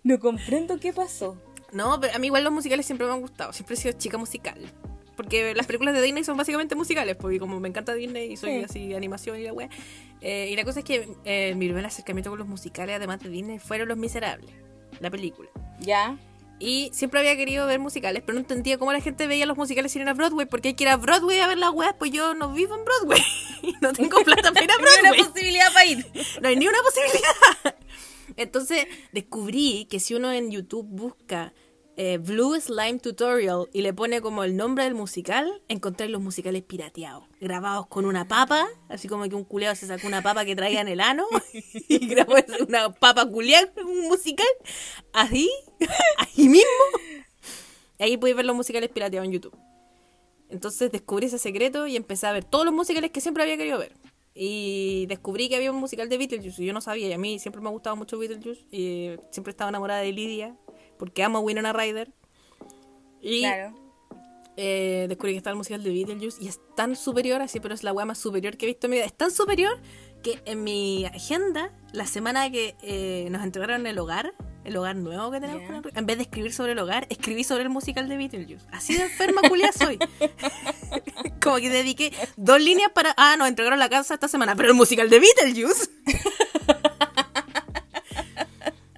[0.02, 1.36] No comprendo qué pasó.
[1.72, 3.52] No, pero a mí igual los musicales siempre me han gustado.
[3.52, 4.58] Siempre he sido chica musical.
[5.16, 8.62] Porque las películas de Disney son básicamente musicales, porque como me encanta Disney y soy
[8.64, 9.68] así de animación y la wea.
[10.22, 13.28] Eh, y la cosa es que eh, mi primer acercamiento con los musicales, además de
[13.28, 14.50] Disney, fueron Los Miserables,
[15.00, 15.50] la película.
[15.80, 16.16] Ya.
[16.61, 19.90] Y siempre había querido ver musicales, pero no entendía cómo la gente veía los musicales
[19.90, 22.12] sin ir a Broadway, porque hay que ir a Broadway a ver las weas, pues
[22.12, 23.20] yo no vivo en Broadway.
[23.62, 25.02] y no tengo plata para ir a Broadway.
[25.02, 26.06] no hay una posibilidad para ir.
[26.40, 27.76] no hay ni una posibilidad.
[28.37, 31.52] Entonces descubrí que si uno en YouTube busca
[31.96, 36.62] eh, Blue Slime Tutorial y le pone como el nombre del musical, encontré los musicales
[36.62, 40.57] pirateados, grabados con una papa, así como que un culeado se sacó una papa que
[40.57, 41.26] traía en el ano
[41.88, 42.35] y grabó
[42.66, 44.46] una papa culeada un musical,
[45.12, 45.50] así,
[46.18, 46.70] ahí mismo.
[47.98, 49.57] ahí pude ver los musicales pirateados en YouTube.
[50.48, 53.78] Entonces descubrí ese secreto y empecé a ver todos los musicales que siempre había querido
[53.78, 53.92] ver.
[54.35, 57.09] Y descubrí que había un musical de Beetlejuice y yo no sabía.
[57.09, 58.64] Y a mí siempre me ha gustado mucho Beetlejuice.
[58.70, 60.57] Y siempre estaba enamorada de Lidia,
[61.02, 62.12] porque amo a Winona Ryder.
[63.20, 63.74] Y claro.
[64.56, 67.82] eh, descubrí que está el musical de Beetlejuice y es tan superior, así, pero es
[67.82, 69.06] la weá más superior que he visto en mi vida.
[69.06, 69.80] Es tan superior
[70.22, 75.32] que en mi agenda, la semana que eh, nos entregaron el hogar, el hogar nuevo
[75.32, 78.64] que tenemos, en vez de escribir sobre el hogar, escribí sobre el musical de Beetlejuice.
[78.70, 79.98] Así de enferma culia soy.
[81.42, 83.12] Como que dediqué dos líneas para.
[83.16, 85.90] Ah, nos entregaron la casa esta semana, pero el musical de Beetlejuice.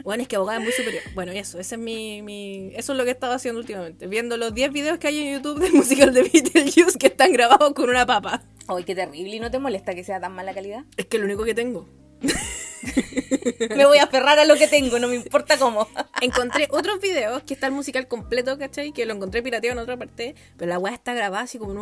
[0.04, 1.02] Bueno, es que abogada es muy superior.
[1.14, 4.06] Bueno, eso, ese es mi, mi, eso es lo que he estado haciendo últimamente.
[4.06, 7.72] Viendo los 10 videos que hay en YouTube del musical de Beetlejuice que están grabados
[7.72, 8.42] con una papa.
[8.68, 9.36] Ay, qué terrible.
[9.36, 10.84] ¿Y no te molesta que sea tan mala calidad?
[10.98, 11.88] Es que lo único que tengo.
[13.76, 15.88] me voy a aferrar a lo que tengo, no me importa cómo.
[16.20, 18.92] encontré otros videos que está el musical completo, ¿cachai?
[18.92, 21.74] Que lo encontré pirateado en otra parte, pero la weá está grabada así como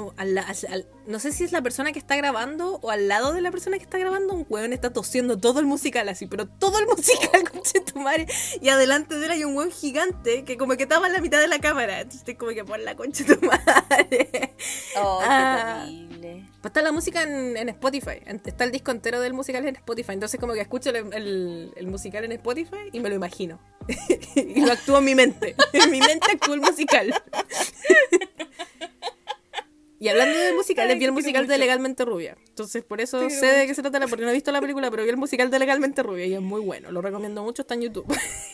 [1.06, 3.76] no sé si es la persona que está grabando o al lado de la persona
[3.76, 7.42] que está grabando, un weón está tosiendo todo el musical así, pero todo el musical,
[7.52, 8.26] conche tu madre.
[8.60, 11.40] Y adelante de él hay un weón gigante que como que estaba en la mitad
[11.40, 12.00] de la cámara.
[12.00, 14.54] Entonces como que por la concha tu madre.
[14.96, 15.84] Oh, qué ah.
[15.84, 16.46] terrible.
[16.60, 18.20] Pues está la música en, Spotify.
[18.44, 20.12] Está el disco entero del musical en Spotify.
[20.12, 21.12] Entonces como que escucho el, el,
[21.86, 23.60] musical en Spotify y me lo imagino.
[24.36, 25.54] y lo actúo en mi mente.
[25.72, 27.14] En mi mente actúo el musical.
[30.02, 32.36] Y hablando de musicales, vi el musical de Legalmente Rubia.
[32.48, 35.04] Entonces, por eso sé de qué se trata, porque no he visto la película, pero
[35.04, 36.90] vi el musical de Legalmente Rubia y es muy bueno.
[36.90, 38.06] Lo recomiendo mucho, está en YouTube.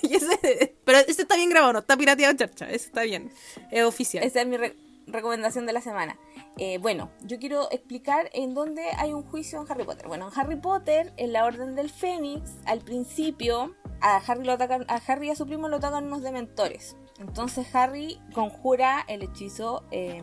[0.85, 2.67] pero ese está bien grabado, no está pirateado, charcha.
[2.67, 3.31] Ese está bien.
[3.71, 4.25] Es oficial.
[4.25, 4.59] Esa es mi
[5.07, 6.19] recomendación de la semana.
[6.59, 10.09] Eh, bueno, yo quiero explicar en dónde hay un juicio en Harry Potter.
[10.09, 14.85] Bueno, en Harry Potter, en la Orden del Fénix, al principio, a Harry, lo atacan,
[14.89, 16.97] a Harry y a su primo lo atacan unos dementores.
[17.19, 19.85] Entonces Harry conjura el hechizo...
[19.91, 20.23] Eh,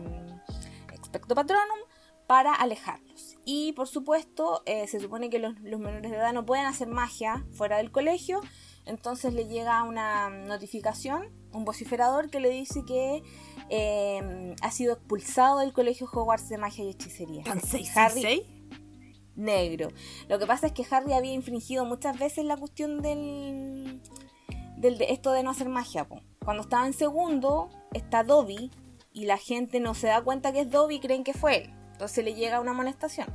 [1.34, 1.78] Patronum
[2.26, 3.36] para alejarlos.
[3.44, 7.46] Y por supuesto, eh, se supone que los, menores de edad no pueden hacer magia
[7.52, 8.40] fuera del colegio,
[8.84, 13.22] entonces le llega una notificación, un vociferador que le dice que
[13.70, 17.44] eh, ha sido expulsado del colegio Hogwarts de magia y hechicería.
[17.94, 18.44] Harry
[19.36, 19.88] negro.
[20.28, 24.00] Lo que pasa es que Harry había infringido muchas veces la cuestión del,
[24.76, 26.08] del de esto de no hacer magia.
[26.44, 28.70] Cuando estaba en segundo, está Dobby,
[29.12, 31.74] y la gente no se da cuenta que es Dobby y creen que fue él.
[31.92, 33.28] Entonces le llega una amonestación.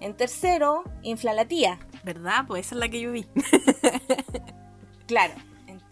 [0.00, 1.78] En tercero, infla la tía.
[2.04, 2.44] ¿Verdad?
[2.46, 3.26] Pues esa es la que yo vi.
[5.06, 5.34] claro.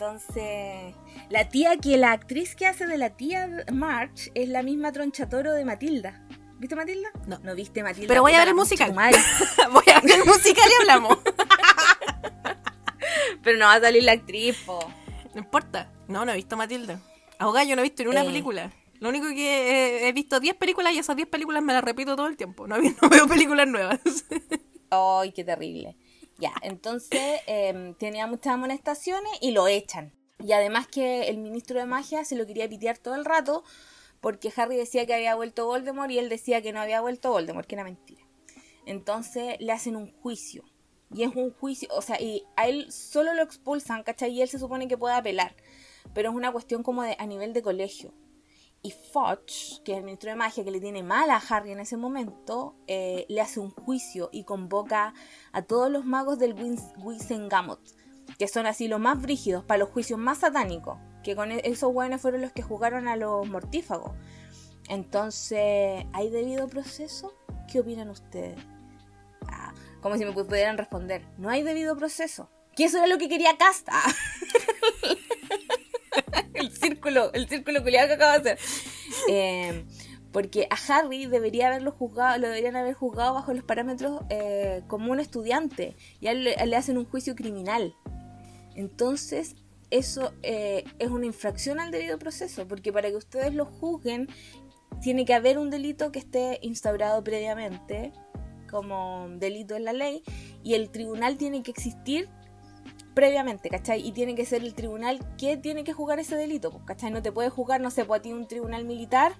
[0.02, 0.96] Entonces,
[1.30, 5.52] la tía que la actriz que hace de la tía March es la misma tronchatoro
[5.52, 6.26] de Matilda.
[6.58, 7.08] ¿Viste Matilda?
[7.28, 7.38] No.
[7.38, 8.08] No viste Matilda.
[8.08, 8.92] Pero voy a ver el musical.
[8.92, 11.18] voy a ver el musical y hablamos.
[13.44, 14.92] Pero no va a salir la actriz, po.
[15.34, 15.92] No importa.
[16.08, 17.00] No, no he visto Matilda.
[17.38, 18.72] Ahoga, yo no he visto en una eh, película.
[18.98, 22.26] Lo único que he, visto 10 películas y esas 10 películas me las repito todo
[22.26, 22.66] el tiempo.
[22.66, 22.74] No,
[23.08, 24.00] veo películas nuevas.
[24.90, 25.96] Ay, qué terrible.
[26.38, 30.12] Ya, entonces em, tenía muchas amonestaciones y lo echan.
[30.38, 33.64] Y además que el ministro de magia se lo quería pitear todo el rato
[34.20, 37.66] porque Harry decía que había vuelto Voldemort y él decía que no había vuelto Voldemort,
[37.66, 38.22] que era mentira.
[38.86, 40.64] Entonces le hacen un juicio.
[41.14, 44.32] Y es un juicio, o sea, y a él solo lo expulsan, ¿cachai?
[44.32, 45.54] Y él se supone que puede apelar.
[46.14, 48.14] Pero es una cuestión como de, a nivel de colegio
[48.82, 51.78] y Fudge, que es el ministro de magia que le tiene mal a Harry en
[51.78, 55.14] ese momento, eh, le hace un juicio y convoca
[55.52, 56.54] a todos los magos del
[56.98, 57.80] Wisengamot,
[58.38, 61.92] que son así los más brígidos, para los juicios más satánicos, que con e-, esos
[61.92, 64.12] buenos fueron los que jugaron a los mortífagos.
[64.88, 67.34] Entonces, ¿hay debido proceso?
[67.70, 68.58] ¿Qué opinan ustedes?
[69.46, 72.50] Ah, como si me pudieran responder, no hay debido proceso.
[72.74, 74.02] Que eso era lo que quería Casta.
[76.54, 78.58] el círculo, el círculo que acaba de hacer.
[79.28, 79.84] Eh,
[80.32, 85.12] porque a Harry debería haberlo juzgado, lo deberían haber juzgado bajo los parámetros eh, como
[85.12, 85.96] un estudiante.
[86.20, 87.94] Y a él le, hacen un juicio criminal.
[88.74, 89.56] Entonces,
[89.90, 94.28] eso eh, es una infracción al debido proceso, porque para que ustedes lo juzguen,
[95.02, 98.12] tiene que haber un delito que esté instaurado previamente
[98.70, 100.22] como delito en la ley,
[100.62, 102.30] y el tribunal tiene que existir
[103.14, 104.06] previamente, ¿cachai?
[104.06, 107.10] Y tiene que ser el tribunal que tiene que jugar ese delito, pues, ¿cachai?
[107.10, 109.34] No te puede jugar, no sé, pues a ti un tribunal militar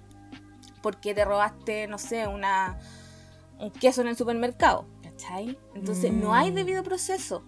[0.81, 2.77] porque te robaste, no sé, una
[3.59, 5.57] un queso en el supermercado, ¿cachai?
[5.75, 6.55] Entonces no hay mm.
[6.55, 7.43] debido proceso.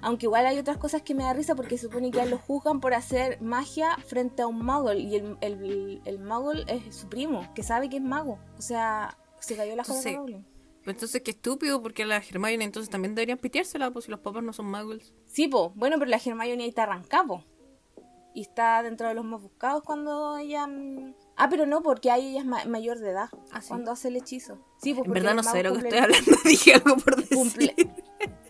[0.00, 2.38] Aunque igual hay otras cosas que me da risa porque se supone que ya lo
[2.38, 7.08] juzgan por hacer magia frente a un mago y el, el, el, mago es su
[7.08, 8.38] primo, que sabe que es mago.
[8.56, 10.00] O sea, se cayó la joda
[10.90, 14.52] entonces, qué estúpido, porque la Hermione entonces también deberían piteársela, pues si los papás no
[14.52, 15.12] son muggles.
[15.26, 17.44] Sí, pues, bueno, pero la Hermione ahí está arrancada,
[18.34, 20.66] Y está dentro de los más buscados cuando ella...
[20.66, 23.28] Mm, ah, pero no, porque ahí ella es mayor de edad.
[23.52, 24.58] ¿Ah, Cuando hace el hechizo.
[24.80, 27.36] Sí, pues En verdad no sé lo que estoy hablando, dije algo por decir.
[27.36, 27.74] Cumple,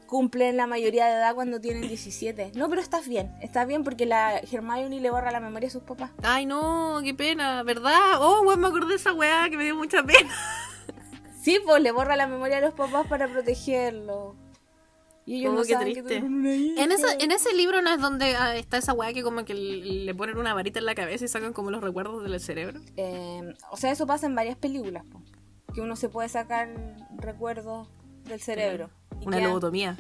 [0.06, 2.52] cumplen la mayoría de edad cuando tienen 17.
[2.54, 5.82] No, pero estás bien, estás bien porque la Hermione le borra la memoria a sus
[5.82, 6.10] papás.
[6.22, 8.20] Ay, no, qué pena, ¿verdad?
[8.20, 10.34] Oh, weón, me acordé de esa weá que me dio mucha pena.
[11.40, 14.34] Sí, pues le borra la memoria a los papás para protegerlo.
[15.24, 16.16] Y ellos no saben triste.
[16.16, 20.14] en, en ese libro no es donde ah, está esa weá que como que le
[20.14, 22.80] ponen una varita en la cabeza y sacan como los recuerdos del cerebro.
[22.96, 25.04] Eh, o sea, eso pasa en varias películas,
[25.74, 26.70] que uno se puede sacar
[27.18, 27.88] recuerdos
[28.24, 28.88] del cerebro.
[29.24, 29.98] una lobotomía.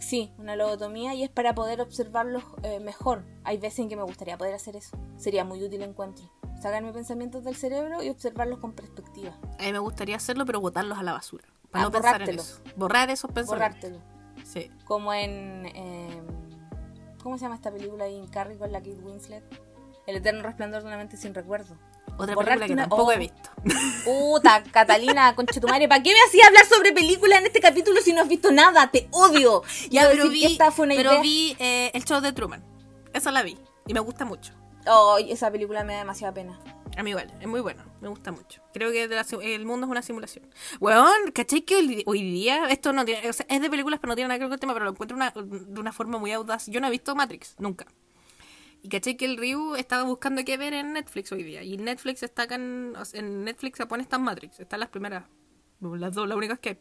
[0.00, 3.24] Sí, una lobotomía y es para poder observarlos eh, mejor.
[3.44, 4.96] Hay veces en que me gustaría poder hacer eso.
[5.18, 6.30] Sería muy útil encuentro
[6.64, 9.36] sacarme pensamientos del cerebro y observarlos con perspectiva.
[9.58, 11.44] A mí me gustaría hacerlo, pero botarlos a la basura.
[11.70, 12.62] Para ah, no pensar en eso.
[12.74, 13.90] Borrar esos pensamientos.
[13.90, 14.44] Borrártelo.
[14.44, 14.70] Sí.
[14.84, 15.66] Como en.
[15.74, 16.24] Em,
[17.22, 19.44] ¿Cómo se llama esta película de Carrey con la Kate Winslet?
[20.06, 21.76] El eterno resplandor de una mente sin recuerdo.
[22.16, 23.18] Otra película que tampoco he oh.
[23.18, 23.50] visto.
[24.04, 28.22] Puta, Catalina, conchetumare, ¿para qué me hacía hablar sobre películas en este capítulo si no
[28.22, 28.90] has visto nada?
[28.90, 29.62] Te odio.
[29.90, 30.58] Ya, pero vi,
[30.96, 32.64] pero vi eh, el show de Truman.
[33.12, 33.58] Esa la vi.
[33.86, 34.54] Y me gusta mucho.
[34.86, 36.58] Oh, esa película me da demasiada pena.
[36.96, 38.62] A mí igual, es muy bueno, me gusta mucho.
[38.72, 40.46] Creo que el mundo es una simulación.
[40.78, 44.38] Weón, ¿cachai que hoy, día esto no tiene, es de películas pero no tiene nada
[44.38, 46.66] que ver con el tema, pero lo encuentro de una forma muy audaz.
[46.66, 47.86] Yo no he visto Matrix, nunca.
[48.82, 51.62] Y caché que el Ryu estaba buscando qué ver en Netflix hoy día.
[51.62, 54.60] Y Netflix está acá en, en Netflix se pone estas Matrix.
[54.60, 55.24] Están las primeras.
[55.80, 56.78] Las dos, las únicas que hay.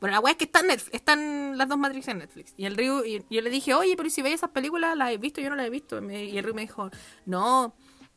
[0.00, 2.52] Bueno, la weá es que están, Netflix, están las dos Matrix en Netflix.
[2.56, 5.18] Y el Ryu, y yo le dije, oye, pero si veis esas películas, las he
[5.18, 6.02] visto, yo no las he visto.
[6.10, 6.90] Y el Ryu me dijo,
[7.24, 7.74] no,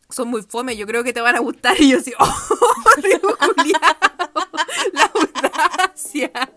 [0.09, 1.75] son muy fome, yo creo que te van a gustar.
[1.81, 2.25] Y yo así, oh,
[2.97, 3.19] Ryu
[4.93, 6.31] la audacia.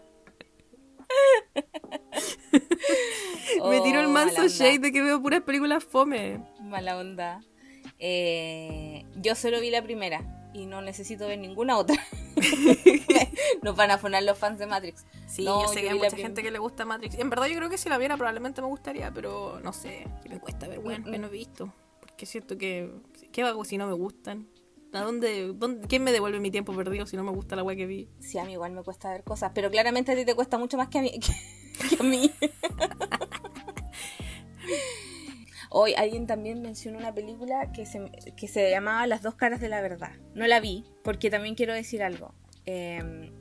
[3.69, 7.43] me tiro el oh, manso shade de que veo puras películas fome mala onda.
[7.99, 11.97] Eh, yo solo vi la primera y no necesito ver ninguna otra.
[13.63, 15.05] Nos van a poner los fans de Matrix.
[15.27, 17.19] Sí, yo sé que hay mucha gente que le gusta Matrix.
[17.19, 20.39] En verdad yo creo que si la viera probablemente me gustaría, pero no sé, me
[20.41, 21.73] cuesta ver, bueno, no he visto.
[22.01, 22.93] Porque siento que,
[23.33, 24.49] ¿qué hago si no me gustan?
[24.93, 25.55] ¿A dónde,
[25.89, 28.11] ¿Quién me devuelve mi tiempo perdido si no me gusta la wea que vi?
[28.21, 30.77] Sí, a mí igual me cuesta ver cosas, pero claramente a ti te cuesta mucho
[30.77, 31.19] más que a mí.
[31.89, 32.31] que a mí.
[35.75, 39.71] Hoy alguien también mencionó una película que se, que se llamaba Las dos caras de
[39.71, 40.13] la verdad.
[40.35, 42.35] No la vi, porque también quiero decir algo.
[42.67, 43.33] Em,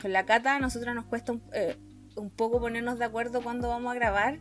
[0.00, 1.76] con la Cata a nosotros nos cuesta eh,
[2.16, 4.38] un, poco ponernos de acuerdo cuando vamos a grabar,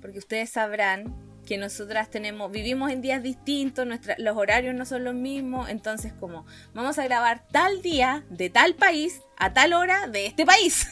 [0.00, 1.12] porque ustedes sabrán
[1.44, 6.46] que nosotras tenemos, vivimos en días distintos, los horarios no son los mismos, entonces como
[6.74, 10.86] vamos a grabar tal día de tal país a tal hora de este país.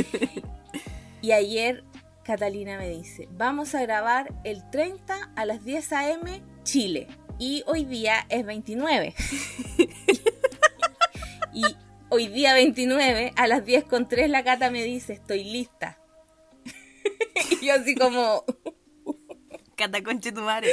[1.20, 1.84] y ayer
[2.26, 6.42] Catalina me dice, vamos a grabar el 30 a las 10 a.m.
[6.64, 7.06] Chile.
[7.38, 9.14] Y hoy día es 29.
[11.54, 11.62] y
[12.08, 16.00] hoy día 29 a las 10 con 3 la Cata me dice, estoy lista.
[17.60, 18.44] y yo así como...
[19.76, 20.70] Cata conche tu madre.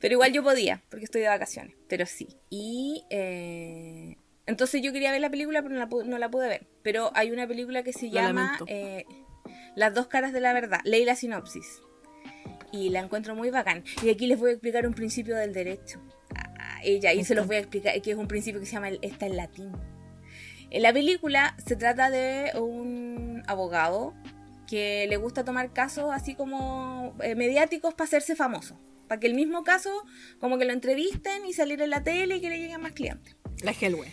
[0.00, 1.76] Pero igual yo podía, porque estoy de vacaciones.
[1.86, 2.26] Pero sí.
[2.50, 3.04] Y...
[3.10, 4.16] Eh,
[4.46, 6.66] entonces yo quería ver la película, pero no la, pude, ver.
[6.82, 8.58] Pero hay una película que se llama...
[9.76, 10.80] Las dos caras de la verdad.
[10.84, 11.80] Leí la sinopsis.
[12.72, 13.84] Y la encuentro muy bacán.
[14.02, 16.00] Y aquí les voy a explicar un principio del derecho.
[16.58, 17.12] A ella.
[17.12, 19.36] Y se los voy a explicar, que es un principio que se llama está en
[19.36, 19.72] latín.
[20.70, 24.14] En la película se trata de un abogado
[24.66, 28.80] que le gusta tomar casos así como eh, mediáticos para hacerse famoso.
[29.08, 29.90] Para que el mismo caso,
[30.40, 33.36] como que lo entrevisten y salir en la tele y que le lleguen más clientes.
[33.62, 34.10] La Hellway.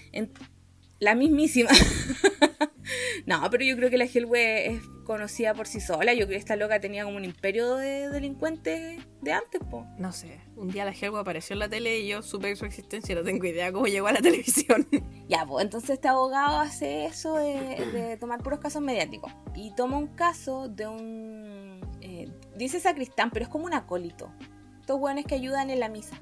[1.01, 1.71] La mismísima.
[3.25, 6.13] no, pero yo creo que la Hellway es conocida por sí sola.
[6.13, 9.85] Yo creo que esta loca tenía como un imperio de delincuentes de antes, po.
[9.97, 10.39] No sé.
[10.55, 13.15] Un día la Hellway apareció en la tele y yo supe su existencia.
[13.15, 14.87] No tengo idea cómo llegó a la televisión.
[15.27, 19.33] Ya, pues entonces este abogado hace eso de, tomar puros casos mediáticos.
[19.55, 21.81] Y toma un caso de un.
[22.01, 24.31] Eh, dice sacristán, pero es como un acólito.
[24.79, 26.21] Estos buenos que ayudan en la misa.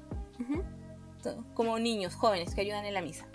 [1.52, 3.28] Como niños, jóvenes que ayudan en la misa.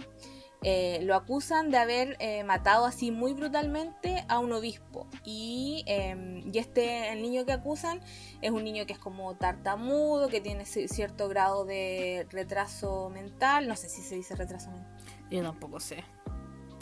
[0.67, 5.06] Eh, lo acusan de haber eh, matado así muy brutalmente a un obispo.
[5.23, 8.01] Y, em, y, este, el niño que acusan
[8.41, 13.67] es un niño que es como tartamudo, que tiene cierto grado de retraso mental.
[13.67, 14.97] No sé si se dice retraso mental.
[15.30, 16.04] Yo tampoco sé.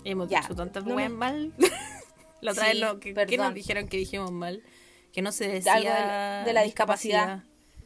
[0.06, 1.52] Hemos dicho tantas no mal.
[2.39, 4.63] la otra vez que, nos dijeron que dijimos mal.
[5.12, 7.43] Que no se decía de, la discapacidad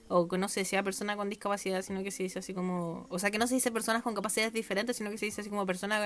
[0.09, 3.19] o que no se decía persona con discapacidad, sino que se dice así como, o
[3.19, 5.65] sea, que no se dice personas con capacidades diferentes, sino que se dice así como
[5.65, 6.01] persona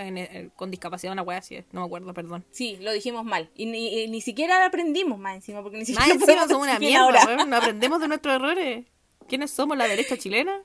[0.56, 2.46] con discapacidad, una wea así, no me acuerdo, perdón.
[2.52, 3.50] Sí, lo dijimos mal.
[3.56, 6.80] Y ni, ni siquiera lo aprendimos más encima, porque ni siquiera más encima somos una
[6.80, 8.86] mierda, no aprendemos de nuestros errores.
[9.28, 9.78] ¿Quiénes somos?
[9.78, 10.62] ¿La derecha chilena?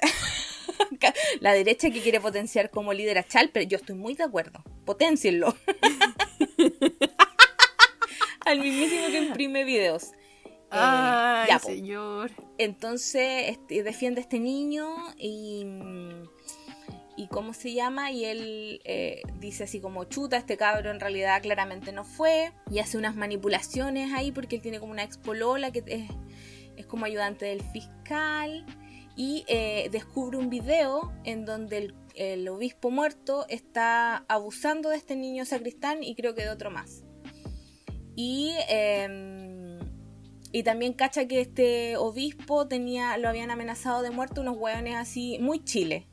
[1.40, 4.62] la derecha que quiere potenciar como líder a Chal, pero yo estoy muy de acuerdo.
[4.84, 5.56] Potencienlo.
[8.46, 10.12] Al mismísimo que imprime videos.
[10.72, 12.30] Eh, Ay, señor.
[12.58, 15.66] Entonces este, defiende a este niño y.
[17.16, 18.10] ¿Y cómo se llama?
[18.12, 22.52] Y él eh, dice así como chuta, este cabro en realidad claramente no fue.
[22.70, 26.10] Y hace unas manipulaciones ahí porque él tiene como una expolola que es,
[26.76, 28.64] es como ayudante del fiscal.
[29.16, 35.14] Y eh, descubre un video en donde el, el obispo muerto está abusando de este
[35.14, 37.02] niño sacristán y creo que de otro más.
[38.16, 39.49] Y em,
[40.52, 45.38] y también cacha que este obispo tenía, lo habían amenazado de muerte unos hueones así,
[45.40, 46.06] muy chile.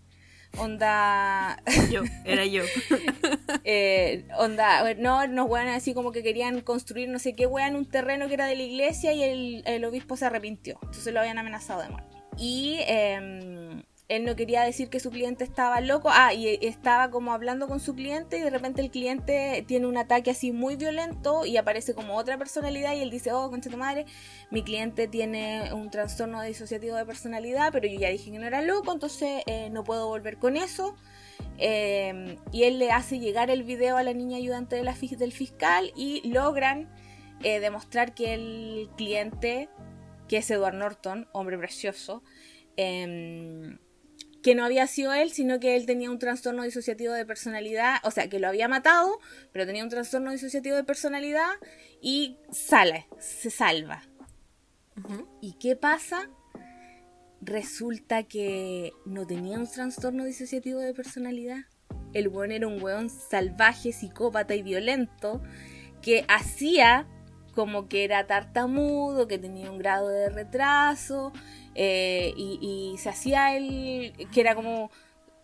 [0.58, 1.62] Onda.
[1.92, 2.64] Yo, era yo.
[3.64, 7.86] eh, onda, no, unos hueones así como que querían construir no sé qué hueón un
[7.86, 10.80] terreno que era de la iglesia y el, el, obispo se arrepintió.
[10.84, 12.18] Entonces lo habían amenazado de muerte.
[12.38, 12.78] Y.
[12.88, 16.10] Eh, él no quería decir que su cliente estaba loco.
[16.12, 19.98] Ah, y estaba como hablando con su cliente y de repente el cliente tiene un
[19.98, 23.78] ataque así muy violento y aparece como otra personalidad y él dice, oh, concha tu
[23.78, 24.06] madre,
[24.50, 28.62] mi cliente tiene un trastorno disociativo de personalidad, pero yo ya dije que no era
[28.62, 30.96] loco, entonces eh, no puedo volver con eso.
[31.58, 36.28] Em, y él le hace llegar el video a la niña ayudante del fiscal y
[36.30, 36.90] logran
[37.44, 39.70] eh, demostrar que el cliente,
[40.28, 42.24] que es Edward Norton, hombre precioso,
[42.78, 43.78] em,
[44.48, 48.12] que no había sido él, sino que él tenía un trastorno disociativo de personalidad, o
[48.12, 49.20] sea, que lo había matado,
[49.52, 51.50] pero tenía un trastorno disociativo de personalidad
[52.02, 54.04] y sale, se salva.
[55.42, 56.30] ¿Y qué pasa?
[57.42, 61.66] Resulta que no tenía un trastorno disociativo de personalidad.
[62.14, 65.44] El weón era un weón salvaje, psicópata y violento
[66.02, 67.06] que hacía
[67.54, 71.34] como que era tartamudo, que tenía un grado de retraso,
[71.80, 74.90] eh, y, se hacía el que era como,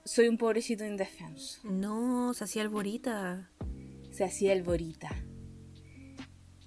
[0.03, 1.59] soy un pobrecito indefenso.
[1.63, 3.51] No, se hacía el borita.
[4.11, 5.11] Se hacía el borita.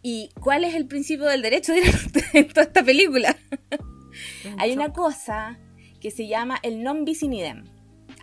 [0.02, 3.36] ¿Y cuál es el principio del derecho de toda esta película?
[4.58, 5.58] Hay una cosa
[6.00, 7.64] que se llama el non bis in idem.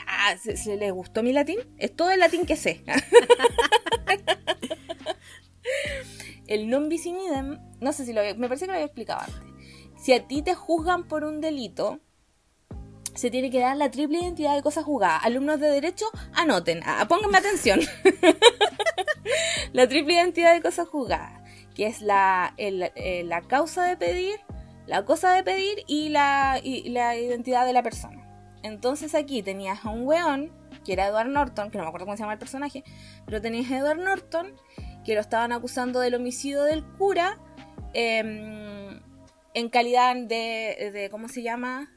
[0.08, 1.60] Ah, ¿se, ¿se, les gustó mi latín?
[1.78, 2.86] Es todo el latín que sé.
[6.48, 8.86] el non bis in idem, no sé si lo había, me parece que lo había
[8.86, 9.53] explicado antes.
[10.04, 12.02] Si a ti te juzgan por un delito,
[13.16, 15.24] se tiene que dar la triple identidad de cosas juzgadas.
[15.24, 17.80] Alumnos de derecho, anoten, ah, pónganme atención.
[19.72, 21.42] la triple identidad de cosas juzgadas,
[21.74, 24.42] que es la, eh, la causa de pedir,
[24.88, 28.28] la cosa de pedir y la, y la identidad de la persona.
[28.62, 30.52] Entonces aquí tenías a un weón,
[30.84, 32.84] que era Edward Norton, que no me acuerdo cómo se llama el personaje,
[33.26, 34.54] pero tenías a Edward Norton,
[35.06, 37.40] que lo estaban acusando del homicidio del cura
[37.94, 38.93] em,
[39.54, 41.92] en calidad de, ¿cómo se llama?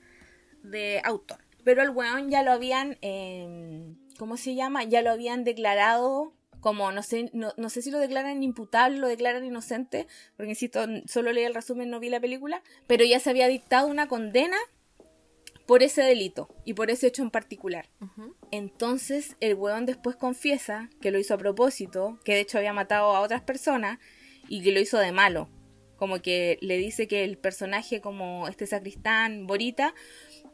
[0.62, 1.38] De autor.
[1.64, 4.84] Pero el weón ya lo habían, em, ¿cómo se llama?
[4.84, 9.09] Ya lo habían declarado como, no sé, no, no, sé si lo declaran imputable, lo
[9.09, 13.30] declaran inocente, porque insisto, solo leí el resumen, no vi la película, pero ya se
[13.30, 14.57] había dictado una condena
[15.66, 17.88] por ese delito y por ese hecho en particular.
[18.50, 23.14] Entonces el weón después confiesa que lo hizo a propósito, que de hecho había matado
[23.14, 23.98] a otras personas
[24.48, 25.48] y que lo hizo de malo.
[25.97, 29.94] Como que le dice que el personaje como este sacristán, Borita,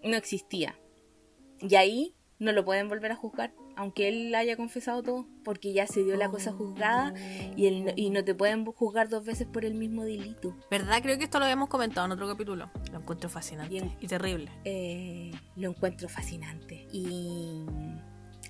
[0.02, 0.78] no existía.
[1.60, 5.86] Y ahí no lo pueden volver a juzgar aunque él haya confesado todo, porque ya
[5.86, 7.14] se dio la cosa juzgada
[7.56, 10.56] y, él, y no te pueden juzgar dos veces por el mismo delito.
[10.70, 11.02] ¿Verdad?
[11.02, 12.70] Creo que esto lo habíamos comentado en otro capítulo.
[12.90, 14.50] Lo encuentro fascinante y terrible.
[14.64, 16.86] Eh, lo encuentro fascinante.
[16.92, 17.64] Y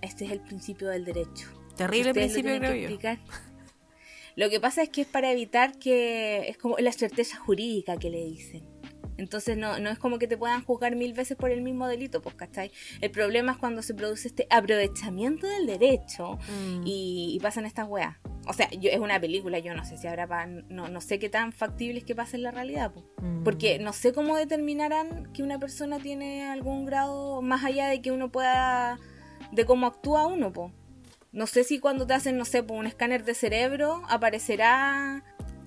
[0.00, 1.48] este es el principio del derecho.
[1.76, 2.98] Terrible principio, creo yo.
[4.36, 8.10] Lo que pasa es que es para evitar que es como la certeza jurídica que
[8.10, 8.72] le dicen.
[9.18, 12.22] Entonces no, no es como que te puedan juzgar mil veces por el mismo delito,
[12.22, 12.72] pues, ¿cachai?
[13.00, 16.82] El problema es cuando se produce este aprovechamiento del derecho mm.
[16.84, 18.16] y, pasan estas weas.
[18.48, 21.28] O sea, yo, es una película, yo no sé si habrá, no, no sé qué
[21.28, 23.06] tan factible es que pase en la realidad, pues.
[23.44, 28.10] Porque no sé cómo determinarán que una persona tiene algún grado más allá de que
[28.10, 28.98] uno pueda,
[29.52, 30.72] de cómo actúa uno, pues.
[31.32, 35.24] No sé si cuando te hacen, no sé, un escáner de cerebro aparecerá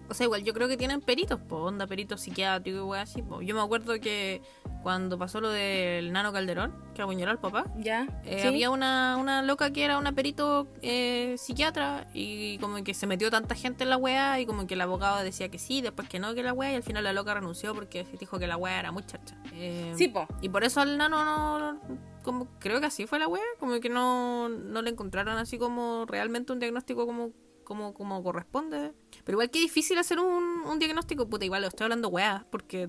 [0.10, 3.22] o sea, igual yo creo que tienen peritos, po, onda peritos psiquiátricos y así.
[3.22, 3.42] Po.
[3.42, 4.42] Yo me acuerdo que
[4.84, 9.42] cuando pasó lo del Nano Calderón, que apuñaló al papá, ya eh, había una, una
[9.42, 13.90] loca que era una perito eh, psiquiatra y como que se metió tanta gente en
[13.90, 16.54] la wea y como que el abogado decía que sí, después que no, que la
[16.54, 19.36] wea y al final la loca renunció porque dijo que la wea era muy chacha.
[19.54, 20.28] Eh, sí, po.
[20.42, 21.80] Y por eso al Nano no,
[22.24, 26.06] como creo que así fue la wea, como que no, no le encontraron así como
[26.06, 27.32] realmente un diagnóstico como
[27.66, 28.94] como, como corresponde.
[29.26, 32.88] Pero igual que difícil hacer un, un diagnóstico, puta, igual lo estoy hablando weá, porque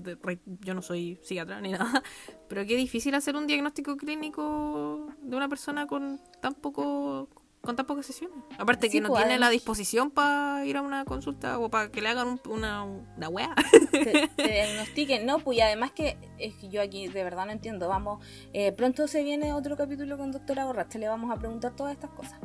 [0.61, 2.03] yo no soy psiquiatra ni nada.
[2.47, 7.27] Pero qué difícil hacer un diagnóstico clínico de una persona con tan poco
[7.61, 8.37] con tan pocas sesiones.
[8.57, 12.01] Aparte que no pues, tiene la disposición para ir a una consulta o para que
[12.01, 13.53] le hagan una, una weá.
[13.91, 17.89] Te, diagnostiquen, no, pues y además que es que yo aquí de verdad no entiendo.
[17.89, 21.93] Vamos, eh, pronto se viene otro capítulo con doctora Borracha, le vamos a preguntar todas
[21.93, 22.39] estas cosas.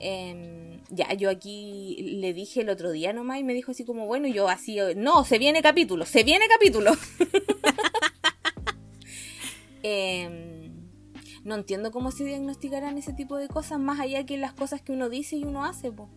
[0.00, 4.06] Em, ya, yo aquí le dije el otro día nomás y me dijo así como,
[4.06, 6.92] bueno, yo así, no, se viene capítulo, se viene capítulo.
[9.82, 10.90] Em,
[11.42, 14.92] no entiendo cómo se diagnosticarán ese tipo de cosas más allá que las cosas que
[14.92, 16.10] uno dice y uno hace, po.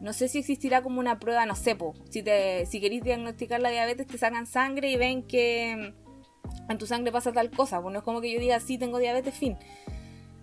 [0.00, 1.94] No sé si existirá como una prueba, no sé, po.
[2.08, 5.92] Si, te, si queréis diagnosticar la diabetes, te sacan sangre y ven que
[6.68, 7.82] en tu sangre pasa tal cosa.
[7.82, 9.56] Pues no es como que yo diga, sí, tengo diabetes, fin.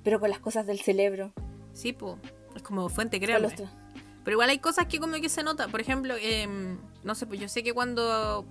[0.04, 1.34] Pero con las cosas del cerebro,
[1.74, 2.16] Sí, pues.
[2.56, 3.40] Es como fuente, creo.
[4.24, 5.68] Pero igual hay cosas que como que se nota.
[5.68, 8.46] Por ejemplo, em, no sé, pues yo sé que cuando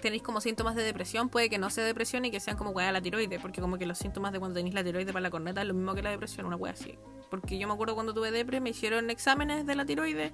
[0.00, 2.92] tenéis como síntomas de depresión, puede que no sea depresión y que sean como weá
[2.92, 5.62] la tiroides, porque como que los síntomas de cuando tenéis la tiroides para la corneta
[5.62, 6.98] es lo mismo que la depresión, una weá así.
[7.30, 10.32] Porque yo me acuerdo cuando tuve depre, me hicieron exámenes de la tiroides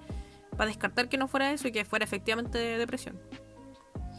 [0.57, 3.20] para descartar que no fuera eso y que fuera efectivamente depresión.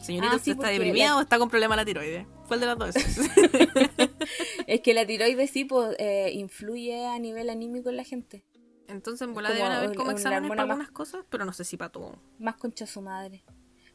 [0.01, 2.27] Señorita, ah, ¿usted está deprimida o está con problema la tiroides?
[2.47, 2.95] ¿Cuál de las dos?
[4.67, 8.45] es que la tiroides sí pues, eh, influye a nivel anímico en la gente.
[8.87, 11.91] Entonces en bola deben haber como exámenes para algunas cosas, pero no sé si para
[11.91, 12.21] todo.
[12.37, 13.43] Más concha su madre.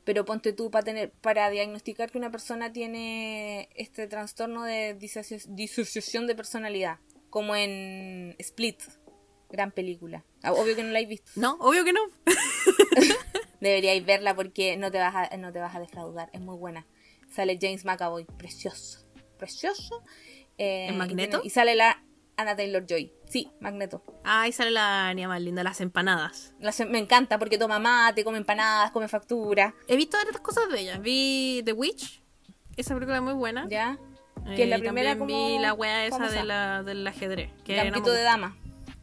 [0.04, 6.26] Pero ponte tú para tener, para diagnosticar que una persona tiene este trastorno de disociación
[6.26, 8.82] de personalidad, como en Split,
[9.50, 10.24] gran película.
[10.42, 11.30] Ah, obvio que no la habéis visto.
[11.36, 12.00] No, obvio que no.
[13.60, 16.86] Deberíais verla porque no te vas a, no te vas a defraudar, es muy buena.
[17.30, 19.06] Sale James McAvoy, precioso,
[19.38, 20.02] precioso.
[20.58, 21.40] Eh, ¿En Magneto?
[21.44, 22.02] Y sale la
[22.36, 23.12] Anna Taylor Joy.
[23.28, 24.02] Sí, Magneto.
[24.24, 26.54] Ah, ahí sale la niña más linda, las empanadas.
[26.88, 29.74] me encanta porque toma mate, come empanadas, come factura.
[29.86, 30.98] He visto otras cosas de ella.
[30.98, 32.22] Vi The Witch.
[32.76, 33.66] Esa película es muy buena.
[33.68, 33.98] Ya.
[34.56, 35.26] Que es la eh, primera como...
[35.26, 37.50] vi la wea esa de la, del ajedrez.
[37.62, 38.56] Que Gambito de dama.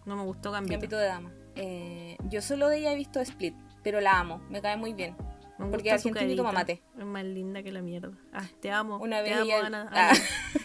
[0.05, 0.73] No me gustó Gambito.
[0.73, 1.31] Gambito de dama.
[1.55, 3.55] Eh, yo solo de ella he visto Split,
[3.87, 4.41] pero la amo.
[4.49, 5.15] Me cae muy bien.
[5.57, 6.81] porque argentino toma mate.
[6.99, 8.11] Es más linda que la mierda.
[8.33, 8.97] Ah, te amo.
[8.97, 9.89] Una vez te amo, Ana.
[9.93, 10.13] Ah.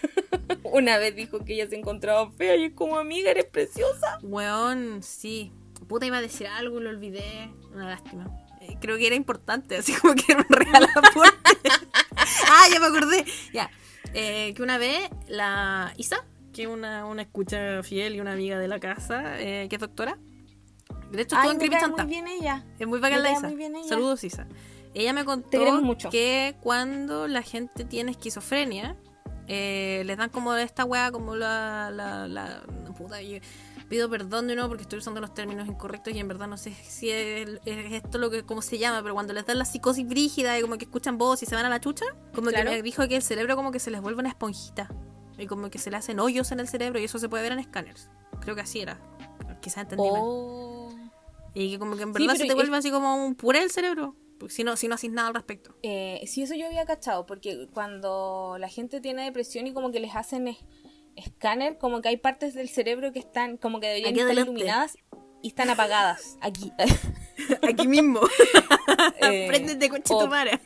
[0.64, 4.18] Una vez dijo que ella se encontraba fea y es como amiga, eres preciosa.
[4.24, 5.52] Weón, sí.
[5.86, 7.48] Puta, iba a decir algo, lo olvidé.
[7.72, 8.28] Una lástima.
[8.60, 10.88] Eh, creo que era importante, así como que me regala
[12.16, 13.24] ah, ya me acordé.
[13.52, 13.70] Ya.
[14.14, 14.98] Eh, que una vez
[15.28, 19.68] la Isa, que es una, una escucha fiel y una amiga de la casa, eh,
[19.68, 20.18] que es doctora.
[21.12, 22.64] De hecho, estuvo en Creepy muy bien ella.
[22.78, 23.50] Es muy bacán la Isa.
[23.88, 24.46] Saludos, Isa.
[24.94, 25.58] Ella me contó
[26.10, 28.96] que cuando la gente tiene esquizofrenia,
[29.46, 32.62] eh, les dan como esta weá, como la, la, la
[32.96, 33.38] puta, yo
[33.88, 36.72] pido perdón de nuevo porque estoy usando los términos incorrectos y en verdad no sé
[36.72, 40.58] si es, esto lo que como se llama, pero cuando les dan la psicosis brígida
[40.58, 43.06] y como que escuchan voz y se van a la chucha, como que me dijo
[43.08, 44.88] que el cerebro como que se les vuelve una esponjita
[45.36, 47.52] y como que se le hacen hoyos en el cerebro y eso se puede ver
[47.52, 48.08] en escáneres.
[48.40, 48.98] Creo que así era.
[49.60, 50.71] Quizás entendí oh.
[51.54, 54.16] Y que como que en verdad se te vuelve así como un puré el cerebro
[54.48, 55.74] si no, si no haces nada al respecto.
[55.82, 60.00] Eh, sí, eso yo había cachado, porque cuando la gente tiene depresión y como que
[60.00, 60.56] les hacen
[61.16, 64.96] escáner, como que hay partes del cerebro que están, como que deberían estar iluminadas
[65.42, 66.38] y están apagadas.
[66.40, 66.72] Aquí.
[67.62, 68.20] Aquí mismo.
[69.20, 70.60] eh, Préndete tu madre.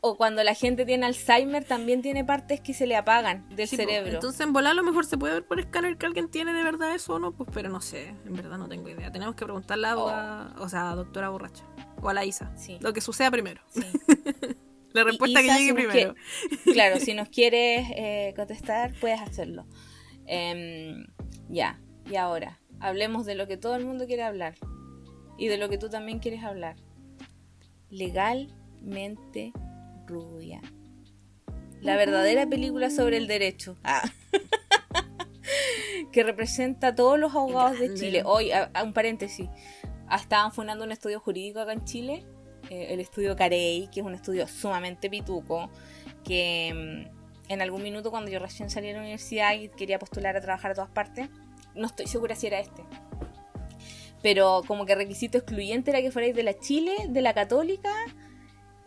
[0.00, 4.14] O cuando la gente tiene Alzheimer también tiene partes que se le apagan del cerebro.
[4.14, 6.62] entonces en volar a lo mejor se puede ver por escáner que alguien tiene de
[6.62, 9.10] verdad eso o no, pues pero no sé, en verdad no tengo idea.
[9.10, 10.62] Tenemos que preguntarle a, oh.
[10.62, 11.64] o sea, a doctora borracha
[12.02, 12.52] o a la Isa.
[12.80, 13.62] Lo que suceda primero.
[14.92, 16.14] la respuesta que llegue primero.
[16.72, 19.66] claro, si nos quieres eh, contestar, puedes hacerlo.
[20.26, 21.06] Em,
[21.48, 21.80] ya,
[22.10, 24.54] y ahora, hablemos de lo que todo el mundo quiere hablar.
[25.38, 26.76] Y de lo que tú también quieres hablar.
[27.90, 29.52] Legalmente
[30.06, 30.60] rubia.
[31.80, 33.76] La verdadera película sobre el derecho.
[33.84, 34.02] Ah.
[36.12, 38.22] que representa a todos los abogados de Chile.
[38.24, 39.48] Hoy, a, un paréntesis,
[40.10, 42.24] estaban fundando un estudio jurídico acá en Chile,
[42.70, 45.70] eh, el estudio Carey, que es un estudio sumamente pituco,
[46.24, 50.36] que mm, en algún minuto cuando yo recién salí de la universidad y quería postular
[50.36, 51.28] a trabajar a todas partes,
[51.74, 52.82] no estoy segura si era este.
[54.22, 57.92] Pero como que requisito excluyente era que fuerais de la Chile, de la Católica,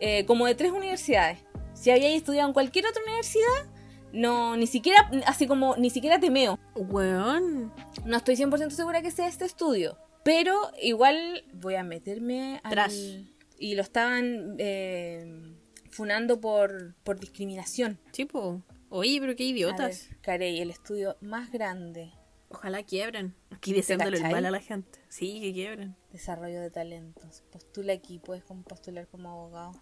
[0.00, 1.38] eh, como de tres universidades.
[1.74, 3.70] Si habíais estudiado en cualquier otra universidad,
[4.12, 6.58] no, ni siquiera, así como, ni siquiera temeo.
[6.74, 7.72] Weón.
[8.04, 9.96] No estoy 100% segura que sea este estudio.
[10.24, 13.26] Pero igual voy a meterme al...
[13.58, 15.54] Y lo estaban eh,
[15.90, 17.98] funando por, por discriminación.
[18.10, 20.08] Tipo, oye, pero qué idiotas.
[20.22, 22.10] Carey, el estudio más grande.
[22.48, 23.34] Ojalá quiebren.
[23.50, 24.98] Aquí deseándole el mal a la gente.
[25.08, 25.94] Sí, que quiebren.
[26.10, 27.42] Desarrollo de talentos.
[27.52, 29.72] Postula aquí, puedes postular como abogado.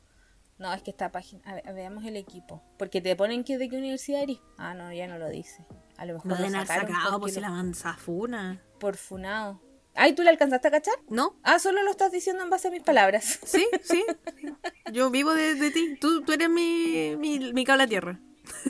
[0.58, 1.42] No, es que esta página.
[1.64, 2.62] A veamos el equipo.
[2.76, 4.38] Porque te ponen que de qué universidad eres.
[4.56, 5.64] Ah, no, ya no lo dice.
[5.96, 6.26] A lo mejor.
[6.26, 8.60] No lo sacado, pues si la manzafuna.
[8.80, 9.60] Por funado.
[9.94, 10.94] Ay, ¿tú le alcanzaste a cachar?
[11.08, 11.36] No.
[11.42, 13.40] Ah, solo lo estás diciendo en base a mis palabras.
[13.46, 14.04] Sí, sí.
[14.92, 15.96] Yo vivo de, ti.
[16.00, 18.20] Tú, tú eres mi, mi, mi cable a tierra.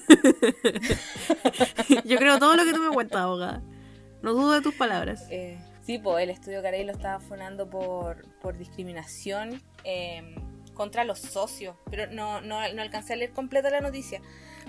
[2.05, 3.63] Yo creo todo lo que tú me cuentas, abogada.
[4.23, 5.27] No dudo de tus palabras.
[5.31, 9.63] Eh, sí, pues el estudio Carey lo estaba fonando por, por discriminación.
[9.85, 10.35] Eh,
[10.79, 14.23] contra los socios, pero no, no, no alcancé a leer completa la noticia.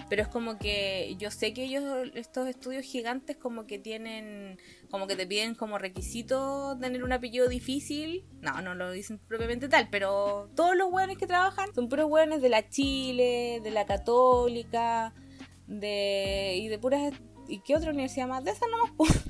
[0.10, 1.84] Pero es como que yo sé que ellos,
[2.16, 4.57] estos estudios gigantes, como que tienen,
[4.89, 8.26] como que te piden como requisito tener un apellido difícil.
[8.41, 12.41] No, no lo dicen propiamente tal, pero todos los hueones que trabajan son puros hueones
[12.41, 15.14] de la Chile, de la Católica,
[15.68, 16.55] de.
[16.57, 17.14] y de puras.
[17.47, 18.43] ¿Y qué otra universidad más?
[18.43, 19.26] De esas nomás.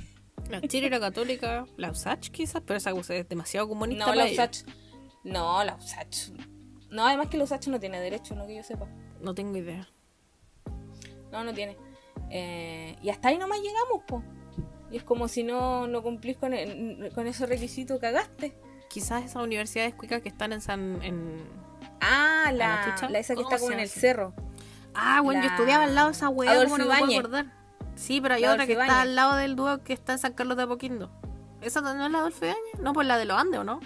[0.50, 4.08] La Chile la Católica, la USACH quizás, pero esa es demasiado comunista.
[4.08, 4.64] No, la USACH.
[5.24, 6.32] No, la USACH
[6.90, 8.88] No, además que los H no tiene derecho, no que yo sepa.
[9.22, 9.88] No tengo idea.
[11.32, 11.78] No, no tiene.
[12.30, 14.24] Eh, y hasta ahí nomás llegamos, po.
[14.92, 16.52] Y es como si no, no cumplís con,
[17.14, 18.58] con esos requisitos, cagaste.
[18.90, 21.00] Quizás esas universidades cuicas que están en San.
[21.04, 21.38] En...
[22.02, 24.34] Ah, la, la, esa que está como en el cerro.
[24.96, 27.46] Ah, bueno, yo estudiaba al lado de esa weá, ¿cómo no me puedo acordar?
[27.96, 30.58] Sí, pero hay otra que está al lado del dúo que está en San Carlos
[30.58, 31.12] de Apoquindo.
[31.62, 32.80] ¿Esa no es la Adolfo Ibáñez?
[32.82, 33.80] No, pues la de los Andes, ¿o no?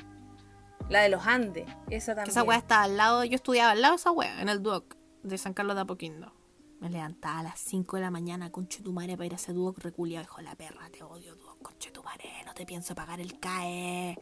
[0.89, 2.29] La de los Andes, esa también.
[2.31, 4.95] Esa weá está al lado, yo estudiaba al lado de esa weá, en el DUOC
[5.23, 6.33] de San Carlos de Apoquindo.
[6.79, 9.79] Me levantaba a las 5 de la mañana, con Chetumare, para ir a ese DUOC
[9.79, 10.25] reculiado.
[10.25, 14.19] Hijo de la perra, te odio, DUOC, Chetumare, no te pienso pagar el CAE.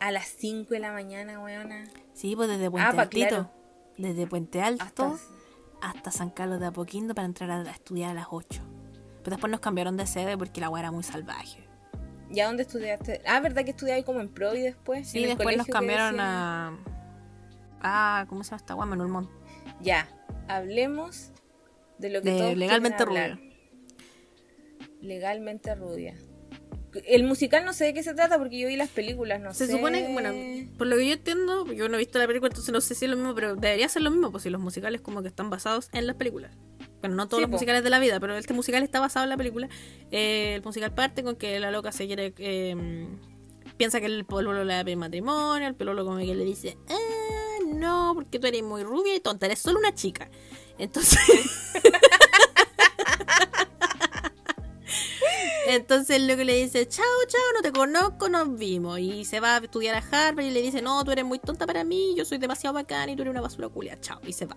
[0.00, 1.84] A las 5 de la mañana, weona.
[2.14, 3.50] Sí, pues desde Puente ah,
[3.98, 5.18] Desde Puente Alto
[5.82, 6.10] hasta...
[6.10, 8.62] San Carlos de Apoquindo para entrar a, estudiar a las 8.
[9.22, 11.67] Pero después nos cambiaron de sede porque la weá era muy salvaje.
[12.30, 13.22] ¿Ya dónde estudiaste?
[13.26, 15.08] Ah, ¿verdad que estudiabas como en Pro y después?
[15.08, 16.78] Sí, después nos cambiaron a...
[17.80, 18.86] Ah, ¿cómo se llama esta weá?
[18.86, 19.30] Manuel Montt.
[19.80, 20.08] Ya,
[20.48, 21.30] hablemos
[21.98, 23.40] de lo que de Legalmente Rubia.
[25.00, 26.14] Legalmente Rubia.
[27.06, 29.58] El musical no sé de qué se trata porque yo vi las películas, no se
[29.58, 29.66] sé.
[29.66, 30.32] Se supone que, bueno,
[30.76, 33.04] por lo que yo entiendo, yo no he visto la película, entonces no sé si
[33.04, 35.50] es lo mismo, pero debería ser lo mismo, pues si los musicales como que están
[35.50, 36.56] basados en las películas.
[37.00, 39.36] Bueno, no todos los musicales de la vida, pero este musical está basado en la
[39.36, 39.68] película.
[40.10, 42.34] Eh, el musical parte con que la loca se quiere.
[42.38, 43.06] Eh,
[43.76, 48.12] piensa que el polvo le da matrimonio, el polvo como que le dice, ah, no,
[48.14, 50.28] porque tú eres muy rubia y tonta, eres solo una chica.
[50.78, 51.18] Entonces.
[55.68, 58.98] Entonces lo que le dice, chao, chao, no te conozco, nos vimos.
[59.00, 61.66] Y se va a estudiar a Harvard y le dice, no, tú eres muy tonta
[61.66, 64.18] para mí, yo soy demasiado bacán y tú eres una basura culia, chao.
[64.26, 64.56] Y se va.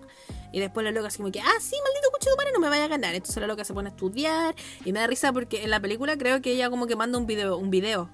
[0.54, 2.86] Y después la loca así como que, ah, sí, maldito de madre, no me vaya
[2.86, 3.14] a ganar.
[3.14, 4.56] Entonces la loca se pone a estudiar
[4.86, 7.28] y me da risa porque en la película creo que ella como que manda un
[7.28, 8.10] video, un video.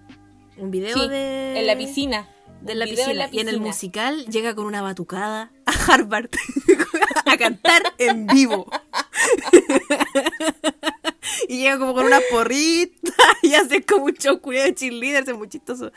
[0.57, 1.59] Un video de...
[1.59, 2.27] En la piscina.
[2.61, 3.13] De la piscina.
[3.13, 3.29] la piscina.
[3.31, 6.31] Y en el musical llega con una batucada a Harvard
[7.27, 8.67] a cantar en vivo.
[11.47, 15.49] y llega como con una porrita y hace como un show de cheerleaders, es muy
[15.49, 15.91] chistoso.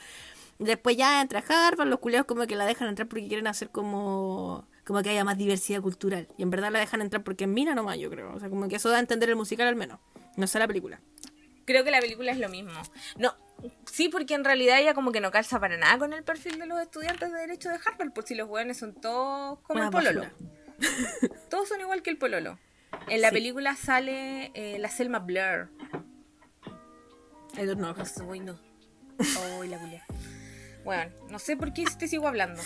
[0.59, 4.67] Después ya entra Harvard, los culiados como que la dejan entrar porque quieren hacer como
[4.85, 6.27] como que haya más diversidad cultural.
[6.37, 8.35] Y en verdad la dejan entrar porque es mina nomás, yo creo.
[8.35, 10.01] O sea, como que eso da a entender el musical al menos.
[10.37, 11.01] No sé la película.
[11.65, 12.73] Creo que la película es lo mismo.
[13.17, 13.35] No,
[13.91, 16.67] sí, porque en realidad ella como que no calza para nada con el perfil de
[16.67, 20.25] los estudiantes de Derecho de Harvard, por si los jóvenes son todos como el pololo.
[21.49, 22.59] todos son igual que el pololo.
[23.09, 25.69] En la película sale eh, la Selma Blair.
[27.57, 27.95] I don't know.
[27.95, 28.59] No,
[29.39, 29.79] Oh, la
[30.85, 32.63] Bueno, no sé por qué te sigo hablando.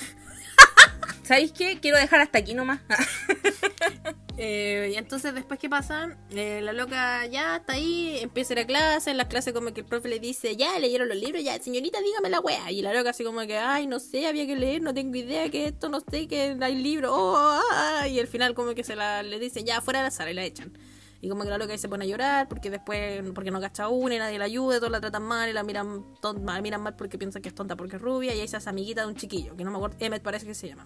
[1.25, 1.81] ¿Sabéis qué?
[1.81, 2.81] Quiero dejar hasta aquí nomás.
[4.37, 8.65] Eh, y entonces después qué pasa, eh, la loca ya está ahí, empieza a ir
[8.65, 11.45] a clase, en las clases como que el profe le dice, ya leyeron los libros,
[11.45, 12.73] ya señorita dígame la wea.
[12.73, 15.49] Y la loca así como que, ay, no sé, había que leer, no tengo idea
[15.51, 17.63] que esto, no sé, que hay libro, oh, ah,
[18.03, 20.33] ah", y al final como que se la le dicen, ya fuera de la sala
[20.33, 20.77] y la echan.
[21.21, 23.89] Y como que la loca ahí se pone a llorar porque después, porque no cacha
[23.89, 26.05] una y nadie la ayuda, todos la tratan mal y la miran,
[26.45, 28.69] la miran mal porque piensan que es tonta porque es rubia y ahí se hace
[28.69, 30.85] amiguita de un chiquillo, que no me acuerdo, Emmet parece que se llama.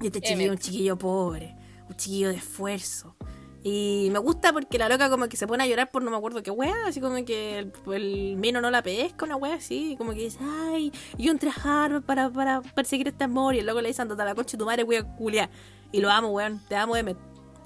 [0.00, 1.59] Y este chiquillo es un chiquillo pobre
[1.90, 3.16] un chiquillo de esfuerzo.
[3.62, 6.16] Y me gusta porque la loca como que se pone a llorar por no me
[6.16, 9.96] acuerdo qué wea, así como que el, el mino no la pesca, una wea así,
[9.98, 13.82] como que dice, ay, yo entré a para, para perseguir este amor, y el loco
[13.82, 15.50] le dice, andate a la concha tu madre, wea culia.
[15.92, 17.18] Y lo amo, weón, te amo, Emmet.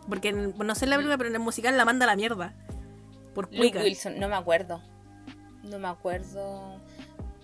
[0.09, 2.55] Porque no sé en la película, pero en el musical la manda a la mierda.
[3.33, 4.83] Por Luke Wilson, no me acuerdo.
[5.63, 6.81] No me acuerdo.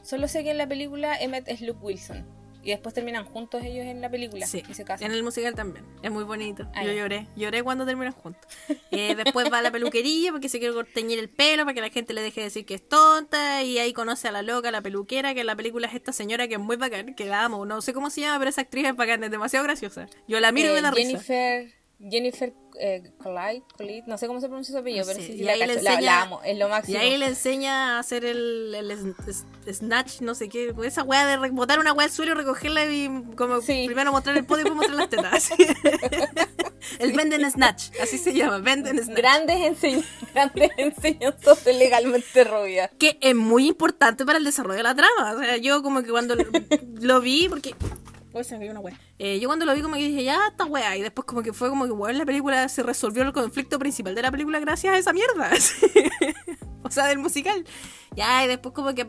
[0.03, 2.24] Solo sé que en la película Emmet es Luke Wilson.
[2.63, 4.47] Y después terminan juntos ellos en la película.
[4.47, 5.11] Sí, y se casan.
[5.11, 5.85] En el musical también.
[6.03, 6.71] Es muy bonito.
[6.85, 7.27] Yo lloré.
[7.37, 8.51] Lloré cuando terminan juntos.
[8.91, 11.91] Eh, después va a la peluquería porque se quiere teñir el pelo para que la
[11.91, 13.63] gente le deje de decir que es tonta.
[13.63, 16.49] Y ahí conoce a la loca, la peluquera, que en la película es esta señora
[16.49, 17.65] que es muy bacán, que la amo.
[17.65, 20.09] No sé cómo se llama, pero esa actriz es bacán, es demasiado graciosa.
[20.29, 21.80] Yo la miro y me da Jennifer...
[22.09, 26.41] Jennifer eh, Clyde, no sé cómo se pronuncia su apellido, pero sí, la, enseña, amo,
[26.43, 26.97] es lo máximo.
[26.97, 29.15] Y ahí le enseña a hacer el, el,
[29.75, 33.61] snatch, no sé qué, esa weá de botar una weá al suelo, recogerla y como
[33.61, 35.51] primero mostrar el podio y después mostrar las tetas.
[36.99, 39.19] el venden snatch, así se llama, venden snatch.
[39.19, 39.83] Grandes,
[40.33, 42.91] grandes enseñanzas de legalmente rubia.
[42.99, 45.35] Que es muy importante para el desarrollo de la trama.
[45.35, 46.35] O sea, yo como que cuando
[47.01, 47.75] lo vi, porque
[48.33, 48.81] una
[49.18, 50.97] eh, yo cuando lo vi como que dije, ya, está wea.
[50.97, 54.14] Y después como que fue como que, weón, la película se resolvió el conflicto principal
[54.14, 55.51] de la película gracias a esa mierda.
[56.83, 57.64] o sea, del musical.
[58.14, 59.07] Ya, y después como que...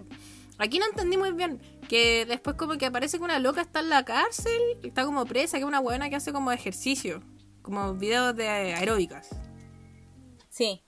[0.58, 1.62] Aquí no entendí muy bien.
[1.88, 4.60] Que después como que aparece que una loca está en la cárcel.
[4.84, 7.22] Y está como presa, que es una buena que hace como ejercicio.
[7.62, 9.30] Como videos de aeróbicas.
[10.50, 10.84] Sí.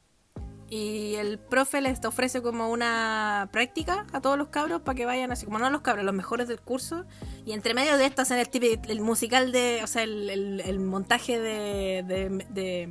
[0.74, 5.32] Y el profe les ofrece como una práctica a todos los cabros para que vayan
[5.32, 7.05] así, como no los cabros, los mejores del curso.
[7.45, 11.39] Y entre medio de esto hacen el, típico, el musical de, o sea, el, montaje
[11.39, 12.01] de,
[12.49, 12.89] de,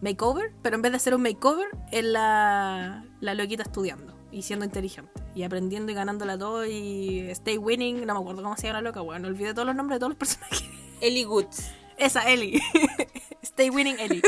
[0.00, 4.64] makeover, pero en vez de hacer un makeover, es la, la loquita estudiando y siendo
[4.64, 8.80] inteligente y aprendiendo y ganándola todo y stay winning, no me acuerdo cómo se llama
[8.80, 10.64] la loca, bueno, olvidé todos los nombres de todos los personajes.
[11.02, 11.70] Ellie Woods.
[11.98, 12.60] Esa, Ellie.
[13.42, 14.22] stay winning Ellie.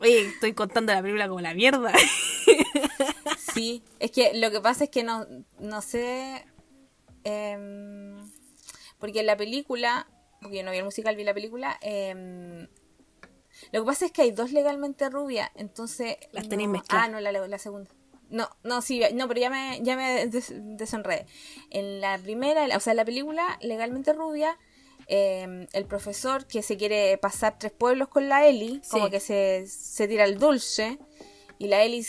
[0.00, 1.92] Oye, estoy contando la película como la mierda.
[3.54, 5.26] sí, es que lo que pasa es que no,
[5.58, 6.44] no sé.
[7.24, 8.16] Em,
[8.98, 10.06] porque en la película,
[10.40, 11.78] porque yo no vi el musical, vi la película.
[11.80, 12.66] Em,
[13.72, 16.16] lo que pasa es que hay dos legalmente rubias, entonces.
[16.32, 17.06] Las tenéis mezcladas.
[17.06, 17.90] Ah, no, la, la segunda.
[18.28, 21.26] No, no, sí, no, pero ya me, ya me desenredé.
[21.70, 24.58] En la primera, o sea, en la película, legalmente rubia,
[25.08, 30.08] Em, el profesor que se quiere pasar tres pueblos con la Eli, como que se,
[30.08, 30.98] tira el dulce.
[31.58, 32.04] Y la Eli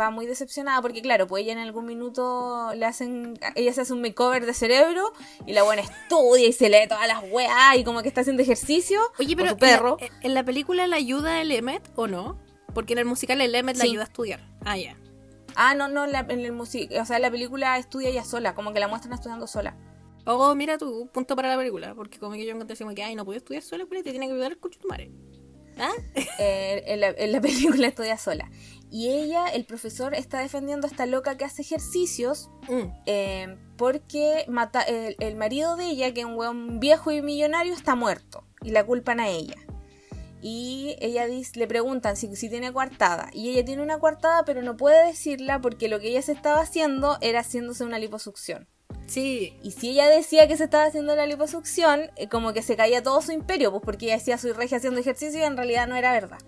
[0.00, 3.38] va muy decepcionada porque, claro, pues ella en algún minuto le hacen.
[3.54, 5.12] Ella se hace un makeover de cerebro
[5.46, 8.42] y la buena estudia y se lee todas las weas y como que está haciendo
[8.42, 9.00] ejercicio.
[9.20, 9.56] Oye, pero.
[9.56, 9.96] perro.
[10.22, 12.36] ¿en, la, película la ayuda el Emmet o no?
[12.74, 14.40] Porque en el musical el Emmet la ayuda a estudiar.
[14.64, 14.96] Ah, ya.
[15.54, 17.00] Ah, no, no, en el musical.
[17.00, 19.76] O sea, en la película estudia ella sola, como que la muestran estudiando sola.
[20.24, 21.94] Oh, mira tu punto para la película.
[21.94, 24.26] Porque como que yo encontré como que, ay, no puedo estudiar sola, pues te tiene
[24.26, 25.10] que ayudar el coche tu madre.
[25.78, 25.92] ¿Ah?
[26.38, 28.50] Eh, en, la, película estudia sola.
[28.90, 33.02] Y ella, el profesor, está defendiendo a esta loca que hace ejercicios mm.
[33.06, 37.94] eh, porque mata, el, marido de ella, que es un weón viejo y millonario, está
[37.94, 38.44] muerto.
[38.62, 39.56] Y la culpan a ella.
[40.42, 43.28] Y ella dice, le preguntan si, si tiene coartada.
[43.32, 46.60] Y ella tiene una coartada, pero no puede decirla porque lo que ella se estaba
[46.60, 48.66] haciendo era haciéndose una liposucción.
[49.06, 49.58] Sí.
[49.62, 53.02] Y si ella decía que se estaba haciendo la liposucción, eh, como que se caía
[53.02, 55.96] todo su imperio, pues porque ella decía soy regia haciendo ejercicio y en realidad no
[55.96, 56.38] era verdad.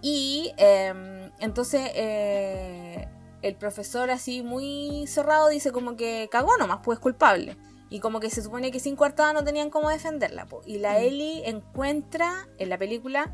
[0.00, 3.08] Y em, entonces eh,
[3.42, 7.56] el profesor así muy cerrado dice como que cagó nomás, pues culpable.
[7.90, 10.46] Y como que se supone que sin coartada no tenían cómo defenderla.
[10.46, 10.66] Pues.
[10.66, 11.02] Y la mm.
[11.02, 13.32] Ellie encuentra, en la película,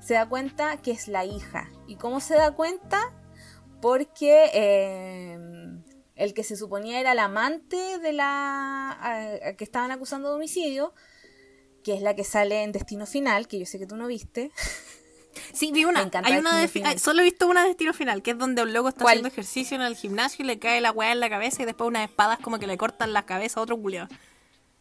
[0.00, 1.68] se da cuenta que es la hija.
[1.86, 3.12] ¿Y cómo se da cuenta?
[3.82, 5.69] Porque em,
[6.20, 10.92] el que se suponía era el amante de la que estaban acusando de homicidio,
[11.82, 14.52] que es la que sale en Destino Final, que yo sé que tú no viste.
[15.52, 16.10] Sí, vi una.
[16.24, 18.88] Hay una de, solo he visto una de Destino Final, que es donde un loco
[18.88, 21.66] está haciendo ejercicio en el gimnasio y le cae la weá en la cabeza y
[21.66, 24.08] después unas espadas como que le cortan la cabeza a otro culiado.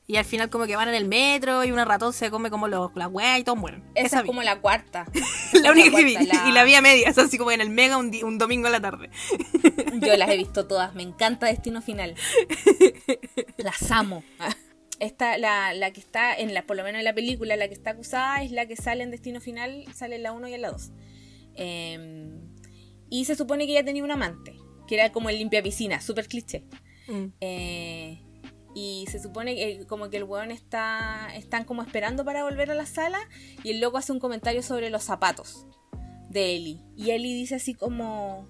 [0.10, 2.68] Y al final como que van en el metro y una ratón se come como
[2.68, 3.84] los, la weá y todos mueren.
[3.94, 5.06] Esa, es como la cuarta.
[5.54, 6.18] la única que vi.
[6.48, 8.82] Y la vi a media, así como en el mega un, un domingo a la
[8.82, 9.12] tarde.
[10.02, 12.16] Yo las he visto todas, me encanta Destino Final.
[13.58, 14.24] Las amo.
[15.00, 17.76] Esta, la, la que está, en la, por lo menos en la película, la que
[17.76, 20.62] está acusada es la que sale en Destino Final, sale en la 1 y en
[20.64, 20.92] la 2.
[21.54, 22.42] Em,
[23.12, 24.58] y se supone que ella tenía un amante,
[24.88, 26.64] que era como el limpia piscina, súper cliché.
[27.08, 27.26] Mm.
[27.42, 28.24] Eh,
[28.74, 32.76] y se supone que como que el weón está están como esperando para volver a
[32.76, 33.20] la sala
[33.64, 35.66] y el loco hace un comentario sobre los zapatos
[36.30, 38.48] de Eli y Eli dice así como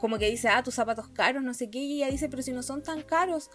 [0.00, 2.52] como que dice ah tus zapatos caros no sé qué y ella dice pero si
[2.52, 3.50] no son tan caros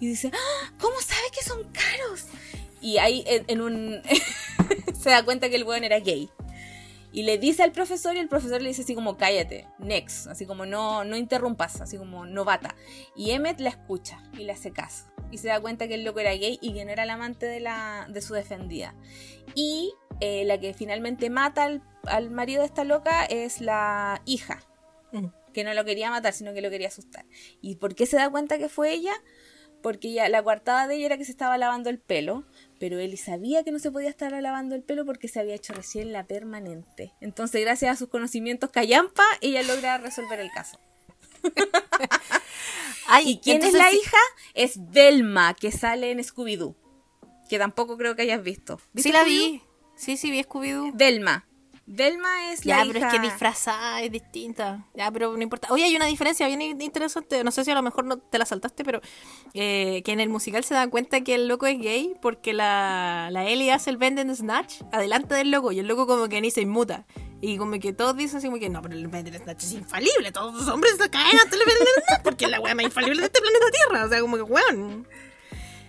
[0.00, 0.72] y dice ¡Ah!
[0.80, 2.26] cómo sabe que son caros
[2.80, 4.02] y ahí en, un
[5.00, 6.30] se da cuenta que el weón era gay
[7.12, 10.46] y le dice al profesor y el profesor le dice así como cállate, next, así
[10.46, 12.74] como no, no interrumpas, así como novata.
[13.14, 15.13] Y Emmet la escucha y le hace caso.
[15.34, 17.46] Y se da cuenta que el loco era gay y que no era el amante
[17.46, 18.94] de, la, de su defendida.
[19.56, 24.62] Y eh, la que finalmente mata al, marido de esta loca es la hija,
[25.12, 25.26] mm.
[25.52, 27.26] que no lo quería matar, sino que lo quería asustar.
[27.60, 29.14] ¿Y por qué se da cuenta que fue ella?
[29.82, 32.44] Porque ya la coartada de ella era que se estaba lavando el pelo
[32.84, 35.72] pero él sabía que no se podía estar lavando el pelo porque se había hecho
[35.72, 37.14] recién la permanente.
[37.22, 40.78] Entonces, gracias a sus conocimientos callampa, ella logra resolver el caso.
[43.24, 44.16] ¿Y quién es la hija?
[44.54, 46.74] Es Velma, que sale en Scooby-Doo.
[47.48, 48.80] Que tampoco creo que hayas visto.
[48.96, 49.62] Sí, la vi.
[49.96, 50.92] Sí, sí, vi Scooby-Doo.
[50.94, 51.46] Velma.
[51.86, 54.86] Delma es la Ya, pero es que disfrazada es distinta.
[54.94, 55.68] Ya, pero no importa.
[55.70, 57.44] Oye, hay una diferencia bien interesante.
[57.44, 59.00] No sé si a lo mejor no te la saltaste, pero
[59.52, 63.28] eh, que en el musical se dan cuenta que el loco es gay porque la,
[63.30, 66.50] la Ellie hace el Bend Snatch adelante del loco y el loco como que ni
[66.50, 67.04] se inmuta.
[67.42, 70.32] Y como que todos dicen así como que no, pero el Bend Snatch es infalible.
[70.32, 73.20] Todos los hombres se caen ante el Bend Snatch porque es la wea más infalible
[73.20, 74.06] de este planeta Tierra.
[74.06, 75.06] O sea, como que weón.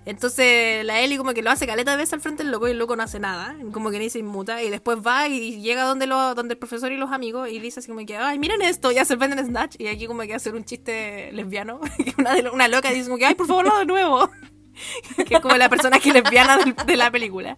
[0.05, 2.71] Entonces la Ellie como que lo hace caleta de veces al frente del loco y
[2.71, 5.83] el loco no hace nada, como que ni se inmuta y después va y llega
[5.83, 8.61] donde lo, donde el profesor y los amigos y dice así como que, ay, miren
[8.61, 11.79] esto, ya se venden Snatch y aquí como que hacer un chiste lesbiano,
[12.19, 14.29] una, de una loca dice como que, ay, por favor, no de nuevo,
[15.27, 17.57] que es como la persona que lesbiana de, la película.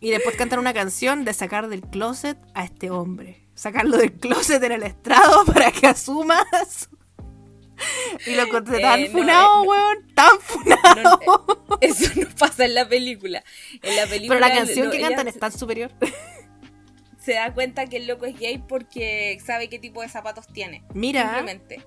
[0.00, 3.46] Y después cantan una canción de sacar del closet a este hombre.
[3.54, 6.88] sacarlo del closet en el estrado para que asumas.
[8.26, 11.78] Y lo encontré tan eh, funado, eh, weón, tan funado.
[11.80, 13.42] eso no pasa en la película.
[13.82, 15.90] En la película Pero la canción que cantan es tan superior.
[17.20, 20.82] Se da cuenta que el loco es gay porque sabe qué tipo de zapatos tiene.
[20.94, 21.24] Mira.
[21.24, 21.84] Simplemente.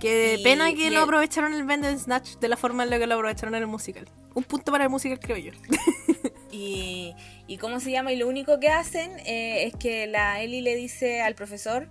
[0.00, 3.14] Qué pena que no aprovecharon el Bend Snatch de la forma en la que lo
[3.14, 4.06] aprovecharon en el musical.
[4.34, 5.52] Un punto para el musical, creo yo.
[6.52, 7.14] y,
[7.46, 10.76] y cómo se llama, y lo único que hacen eh, es que la Ellie le
[10.76, 11.88] dice al profesor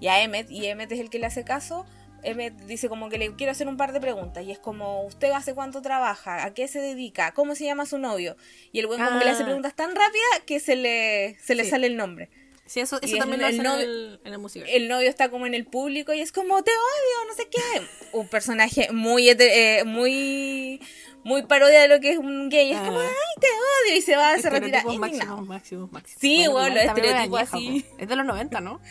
[0.00, 1.84] y a Emmet, y Emmet es el que le hace caso,
[2.28, 5.30] Emmet dice como que le quiero hacer un par de preguntas y es como, ¿usted
[5.32, 6.44] hace cuánto trabaja?
[6.44, 7.32] ¿A qué se dedica?
[7.32, 8.36] ¿Cómo se llama su novio?
[8.72, 9.46] Y el buen como que le hace ah.
[9.46, 12.30] preguntas tan rápidas que se le, se le sale el nombre.
[12.68, 14.68] Sí, eso, eso también lo hace novio, en, el, en musical.
[14.68, 17.82] El novio está como en el público y es como, te odio, no sé qué.
[18.12, 20.78] un personaje muy, eh, muy,
[21.24, 22.72] muy parodia de lo que es un gay.
[22.72, 23.06] Es como, ah.
[23.08, 23.98] ay, te odio.
[23.98, 24.84] Y se va, a se retira.
[24.84, 26.18] Máximo, máximo, máximo.
[26.20, 27.86] Sí, bueno, los estereotipos así.
[27.96, 28.82] Es de los 90, ¿no?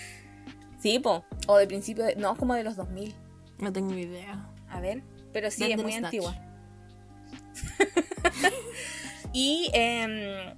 [0.79, 1.23] Sí, po.
[1.45, 3.13] O de principio, de, no, como de los 2000.
[3.59, 4.49] No tengo idea.
[4.69, 5.03] A ver,
[5.33, 6.35] pero sí, es muy antigua.
[9.33, 10.53] y eh,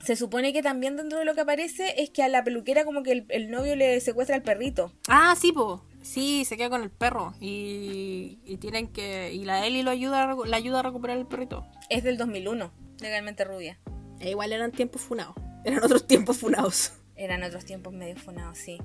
[0.00, 3.02] se supone que también dentro de lo que aparece es que a la peluquera como
[3.02, 4.92] que el, novio le secuestra al perrito.
[5.08, 5.84] Ah, sí, po.
[6.02, 10.34] Sí, se queda con el perro y, y tienen que y la Ellie lo ayuda
[10.44, 11.64] la ayuda a recuperar el perrito.
[11.90, 13.78] Es del 2001, legalmente rubia.
[14.18, 15.36] E igual eran tiempos funados.
[15.64, 16.92] Eran otros tiempos funados.
[17.14, 18.78] Eran otros tiempos medio funados, sí.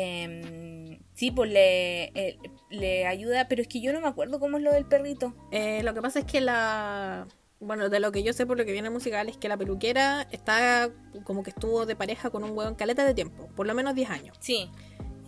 [0.00, 2.38] Eh, sí, pues le, eh,
[2.70, 5.34] le ayuda, pero es que yo no me acuerdo cómo es lo del perrito.
[5.50, 7.26] Eh, lo que pasa es que la
[7.58, 10.28] bueno, de lo que yo sé por lo que viene musical es que la peluquera
[10.30, 10.88] está
[11.24, 14.10] como que estuvo de pareja con un hueón caleta de tiempo, por lo menos 10
[14.10, 14.36] años.
[14.38, 14.70] Sí.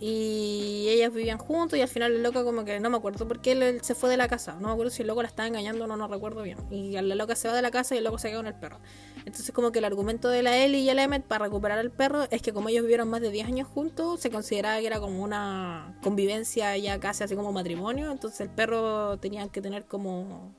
[0.03, 3.39] Y ellas vivían juntos y al final el loco como que no me acuerdo por
[3.39, 4.53] qué él se fue de la casa.
[4.59, 6.57] No me acuerdo si el loco la estaba engañando o no, no recuerdo bien.
[6.71, 8.55] Y la loca se va de la casa y el loco se queda con el
[8.55, 8.79] perro.
[9.25, 12.23] Entonces como que el argumento de la Ellie y el Emmet para recuperar al perro
[12.31, 15.21] es que como ellos vivieron más de 10 años juntos, se consideraba que era como
[15.21, 18.11] una convivencia ya casi así como matrimonio.
[18.11, 20.55] Entonces el perro tenía que tener como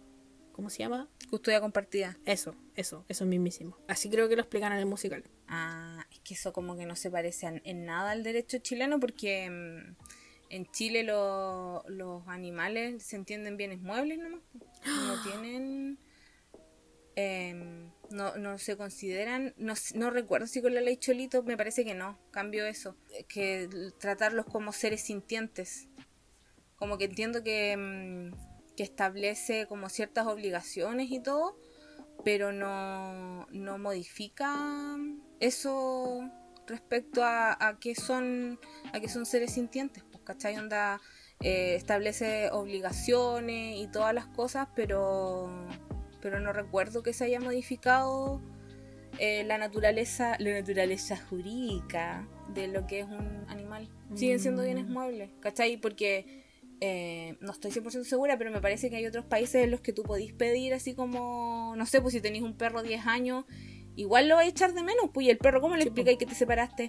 [0.53, 1.09] ¿Cómo se llama?
[1.31, 2.19] Custodia compartida.
[2.27, 3.77] Eso, eso, eso mismísimo.
[3.89, 5.25] Así creo que lo explican en el musical.
[5.49, 9.49] Ah, es que eso como que no se parece en nada al derecho chileno porque
[9.49, 9.97] mm,
[10.51, 14.41] en Chile los animales se entienden bienes muebles nomás.
[14.85, 15.99] No tienen...
[17.15, 21.85] Em, no, no se consideran, no, no recuerdo si con la ley Cholito, me parece
[21.85, 22.97] que no, cambio eso,
[23.29, 25.89] que tratarlos como seres sintientes.
[26.77, 27.77] Como que entiendo que...
[27.77, 31.57] Mm, que establece como ciertas obligaciones y todo,
[32.25, 34.97] pero no, no modifica
[35.41, 36.31] eso
[36.67, 38.59] respecto a, a, que son
[38.93, 40.57] a que son seres sintientes, pues, ¿cachai?
[40.57, 41.01] Onda
[41.41, 45.51] eh, establece obligaciones y todas las cosas, pero
[46.21, 48.41] pero no recuerdo que se haya modificado
[49.19, 53.89] eh, la naturaleza la naturaleza jurídica de lo que es un animal.
[54.15, 54.93] Siguen siendo bienes mm.
[54.93, 55.79] muebles, ¿cachai?
[55.79, 56.42] Porque
[56.85, 59.93] eh, no estoy 100% segura, pero me parece que hay otros países en los que
[59.93, 63.45] tú podís pedir así como, no sé, pues si tenéis un perro 10 años,
[63.95, 66.27] igual lo vais a echar de menos, pues y el perro, ¿cómo le explicáis que
[66.27, 66.89] te separaste?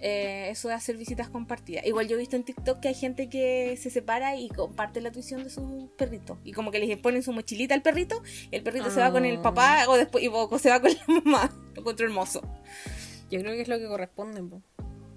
[0.00, 1.86] Eh, eso de hacer visitas compartidas.
[1.86, 5.12] Igual yo he visto en TikTok que hay gente que se separa y comparte la
[5.12, 6.40] tuición de su perrito.
[6.42, 9.24] Y como que les ponen su mochilita al perrito, y el perrito se va con
[9.24, 9.88] el papá ah.
[9.88, 11.52] o después y se va con la mamá.
[11.74, 12.42] Lo encuentro hermoso.
[13.30, 14.42] Yo creo que es lo que corresponde.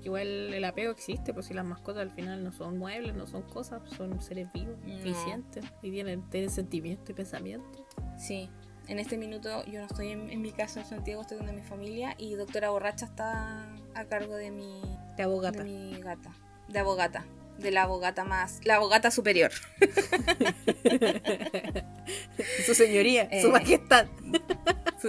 [0.03, 3.43] Igual el apego existe, pues si las mascotas al final no son muebles, no son
[3.43, 7.85] cosas, son seres vivos, eficientes y tienen, sentimiento y pensamiento.
[8.17, 8.49] Sí,
[8.87, 12.15] en este minuto yo no estoy en, mi casa en Santiago, estoy donde mi familia
[12.17, 14.81] y doctora borracha está a cargo de mi,
[15.17, 15.59] de abogata.
[15.59, 16.31] De mi gata,
[16.69, 17.25] de abogata,
[17.57, 19.51] de la abogata más, la abogata superior.
[22.65, 24.07] su señoría, su eh, majestad.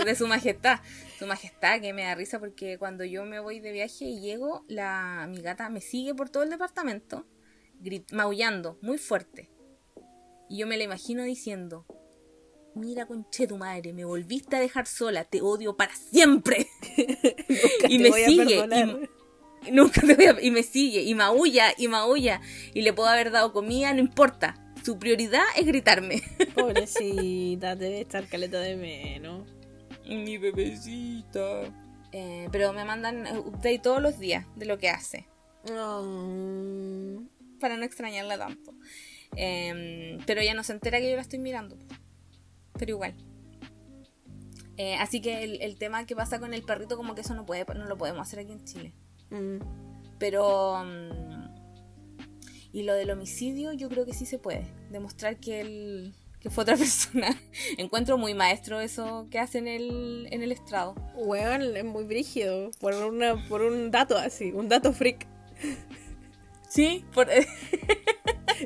[0.04, 0.80] de su majestad.
[1.20, 4.64] Su majestad, que me da risa porque cuando yo me voy de viaje y llego,
[4.68, 7.26] la, mi gata me sigue por todo el departamento,
[8.10, 9.50] maullando muy fuerte.
[10.48, 11.84] Y yo me la imagino diciendo,
[12.74, 16.68] mira conche tu madre, me volviste a dejar sola, te odio para siempre.
[17.90, 18.64] y me sigue.
[19.66, 22.40] Y, nunca te voy a, y me sigue, y maulla, y maulla.
[22.72, 24.54] Y le puedo haber dado comida, no importa.
[24.82, 26.22] Su prioridad es gritarme.
[26.54, 29.59] Pobrecita, debe estar caleta de menos.
[30.10, 31.62] Mi bebecita.
[32.12, 35.28] Eh, pero me mandan update todos los días de lo que hace.
[35.64, 35.76] Para
[37.76, 38.74] no extrañarla tanto.
[39.36, 41.76] Em, pero ella no se entera que yo la estoy mirando.
[42.78, 43.14] Pero igual.
[44.76, 47.66] Eh, así que el, tema que pasa con el perrito, como que eso no, puede,
[47.74, 48.92] no lo podemos hacer aquí en Chile.
[49.30, 49.58] Mm.
[50.18, 50.82] Pero.
[50.84, 51.50] Mm,
[52.72, 54.66] y lo del homicidio, yo creo que sí se puede.
[54.90, 57.36] Demostrar que él que fue otra persona.
[57.76, 60.94] Encuentro muy maestro eso que hace en el, en el estrado.
[61.14, 62.70] Weón, es muy brígido.
[62.80, 65.26] Por, una, por un dato así, un dato freak.
[66.68, 67.28] Sí, por...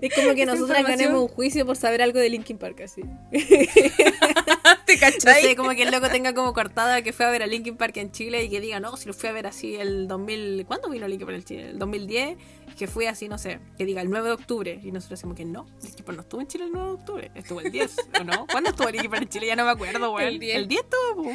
[0.00, 3.02] Es como que nosotros ganemos un juicio por saber algo de Linkin Park, así.
[4.86, 5.42] ¿Te cachai?
[5.42, 7.76] No sé, como que el loco tenga como cortada que fue a ver a Linkin
[7.76, 10.64] Park en Chile y que diga, no, si lo fui a ver así el 2000...
[10.66, 11.70] ¿Cuándo vino Linkin Park en Chile?
[11.70, 12.36] El 2010,
[12.74, 14.80] que fui así, no sé, que diga el 9 de octubre.
[14.82, 17.30] Y nosotros decimos que no, Linkin Park no estuvo en Chile el 9 de octubre,
[17.34, 18.46] estuvo el 10, ¿o no?
[18.46, 19.46] ¿Cuándo estuvo Linkin Park en Chile?
[19.46, 20.26] Ya no me acuerdo, güey.
[20.26, 20.56] El 10.
[20.56, 21.32] El 10 estuvo,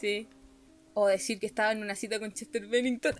[0.00, 0.28] Sí.
[0.94, 3.14] O decir que estaba en una cita con Chester Bennington.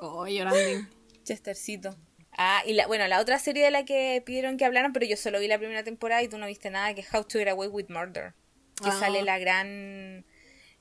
[0.00, 0.88] oh, llorando.
[1.24, 1.96] Chestercito.
[2.38, 5.16] Ah, y la, bueno, la otra serie de la que pidieron que hablaran, pero yo
[5.16, 7.48] solo vi la primera temporada y tú no viste nada, que es How to Get
[7.48, 8.34] Away with Murder.
[8.82, 8.92] Que ah.
[8.92, 10.26] sale la gran,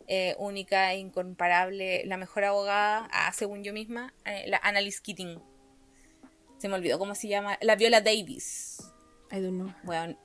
[0.08, 5.40] eh, única, incomparable, la mejor abogada, ah, según yo misma, eh, la Annalise Keating.
[6.58, 7.58] Se me olvidó cómo se llama.
[7.62, 8.78] La Viola Davis.
[9.32, 9.74] I don't know.
[9.84, 10.18] Bueno,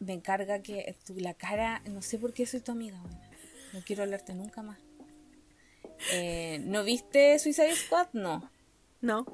[0.00, 3.20] me encarga que tu, la cara, no sé por qué soy tu amiga, bueno.
[3.72, 4.78] No quiero hablarte nunca más.
[6.12, 8.08] Eh, ¿No viste Suicide Squad?
[8.12, 8.50] No.
[9.00, 9.26] No.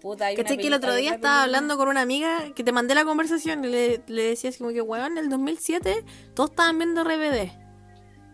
[0.00, 3.64] Puta, que el otro día estaba hablando con una amiga que te mandé la conversación
[3.64, 6.04] y le, le decía así como que, weón, en el 2007
[6.34, 7.50] todos estaban viendo RBD.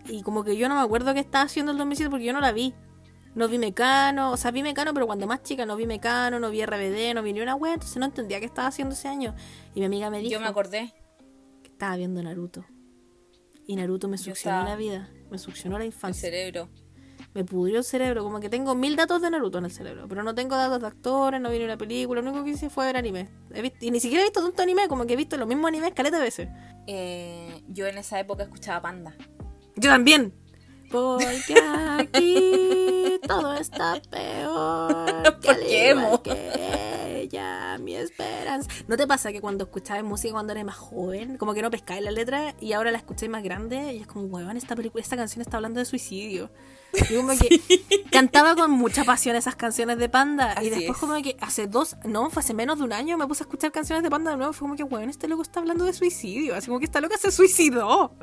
[0.08, 2.40] Y como que yo no me acuerdo qué estaba haciendo el 2007 porque yo no
[2.40, 2.74] la vi.
[3.35, 6.51] No vi Mecano, o sea, vi Mecano, pero cuando más chica no vi Mecano, no
[6.51, 9.35] vi RBD, no vi ni una wea, entonces no entendía qué estaba haciendo ese año.
[9.74, 10.33] Y mi amiga me dijo...
[10.33, 10.93] Yo me acordé.
[11.62, 12.64] Que estaba viendo Naruto.
[13.66, 16.28] Y Naruto me succionó la vida, me succionó la infancia.
[16.28, 16.68] El cerebro
[17.35, 18.22] me pudrió el cerebro.
[18.22, 20.87] Como que tengo mil datos de Naruto en el cerebro, pero no tengo datos de
[20.87, 22.20] actores, no vi ni una película.
[22.20, 23.28] Lo único que hice fue ver anime.
[23.80, 26.18] y ni siquiera he visto tanto anime, como que he visto los mismos animes caleta
[26.18, 26.49] de veces.
[26.87, 29.14] Eh, yo en esa época escuchaba Panda.
[29.76, 30.35] Yo también.
[30.93, 31.55] Porque
[31.99, 35.22] aquí todo está peor.
[35.43, 35.59] ¿Por
[36.22, 38.68] qué, ella, mi esperanza.
[38.86, 42.03] ¿No te pasa que cuando escuchabas música cuando eres más joven, como que no pescáis
[42.03, 45.16] la letra y ahora la escucháis más grande y es como, weón, esta película, esta
[45.16, 46.51] canción está hablando de suicidio?
[46.93, 50.62] Y como que cantaba con mucha pasión esas canciones de Panda.
[50.62, 53.45] y después como que hace dos, no, fue hace menos de un año me puse
[53.45, 54.53] a escuchar canciones de Panda de nuevo.
[54.53, 56.55] Fue como que, weón, este loco está hablando de suicidio.
[56.55, 58.14] Así como que esta loca se suicidó.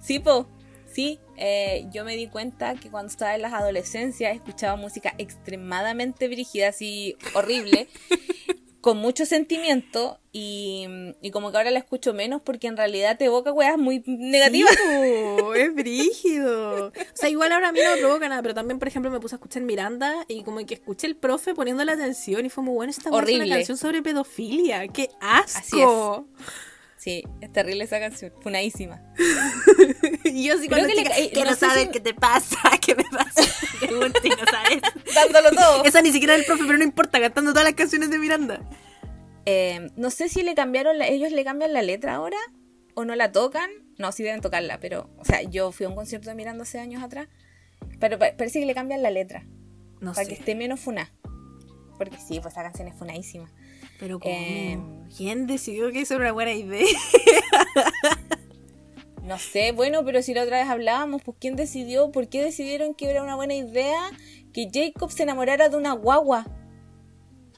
[0.00, 0.46] Sí, po.
[0.92, 6.26] Sí, eh, yo me di cuenta que cuando estaba en las adolescencias escuchaba música extremadamente
[6.26, 7.88] brígida, así horrible,
[8.80, 10.86] con mucho sentimiento y,
[11.32, 14.72] como que ahora la escucho menos porque en realidad te evoca weas muy negativas.
[15.56, 16.88] es brígido.
[16.88, 19.20] O sea, igual ahora a mí no me provoca nada, pero también, por ejemplo, me
[19.20, 22.64] puse a escuchar Miranda y como que escuché el profe poniendo la atención y fue
[22.64, 23.44] muy bueno esta Horrible.
[23.44, 24.88] una canción sobre pedofilia.
[24.88, 26.26] ¡Qué asco!
[27.00, 29.00] Sí, es terrible esa canción, funadísima.
[29.16, 33.42] yo sí cuando que, chica, que no, sabes qué te pasa, qué me pasa,
[33.80, 34.82] que no sabes.
[35.14, 35.84] Dándolo todo.
[35.84, 38.60] Esa ni siquiera es el profe, pero no importa, cantando todas las canciones de Miranda.
[39.46, 42.36] Eh, no sé si le cambiaron, ellos le cambian la letra ahora
[42.92, 43.70] o no la tocan.
[43.96, 46.80] No, sí deben tocarla, pero, o sea, yo fui a un concierto de Miranda hace
[46.80, 47.28] años atrás,
[47.98, 49.46] pero parece que le cambian la letra.
[50.02, 51.10] No para que esté menos funa.
[51.96, 53.50] Porque sí, pues esa canción es funadísima.
[54.00, 54.78] Pero eh,
[55.14, 56.86] ¿quién decidió que eso era una buena idea?
[59.22, 62.10] no sé, bueno, pero si la otra vez hablábamos, pues ¿quién decidió?
[62.10, 64.10] ¿Por qué decidieron que era una buena idea
[64.54, 66.46] que Jacob se enamorara de una guagua?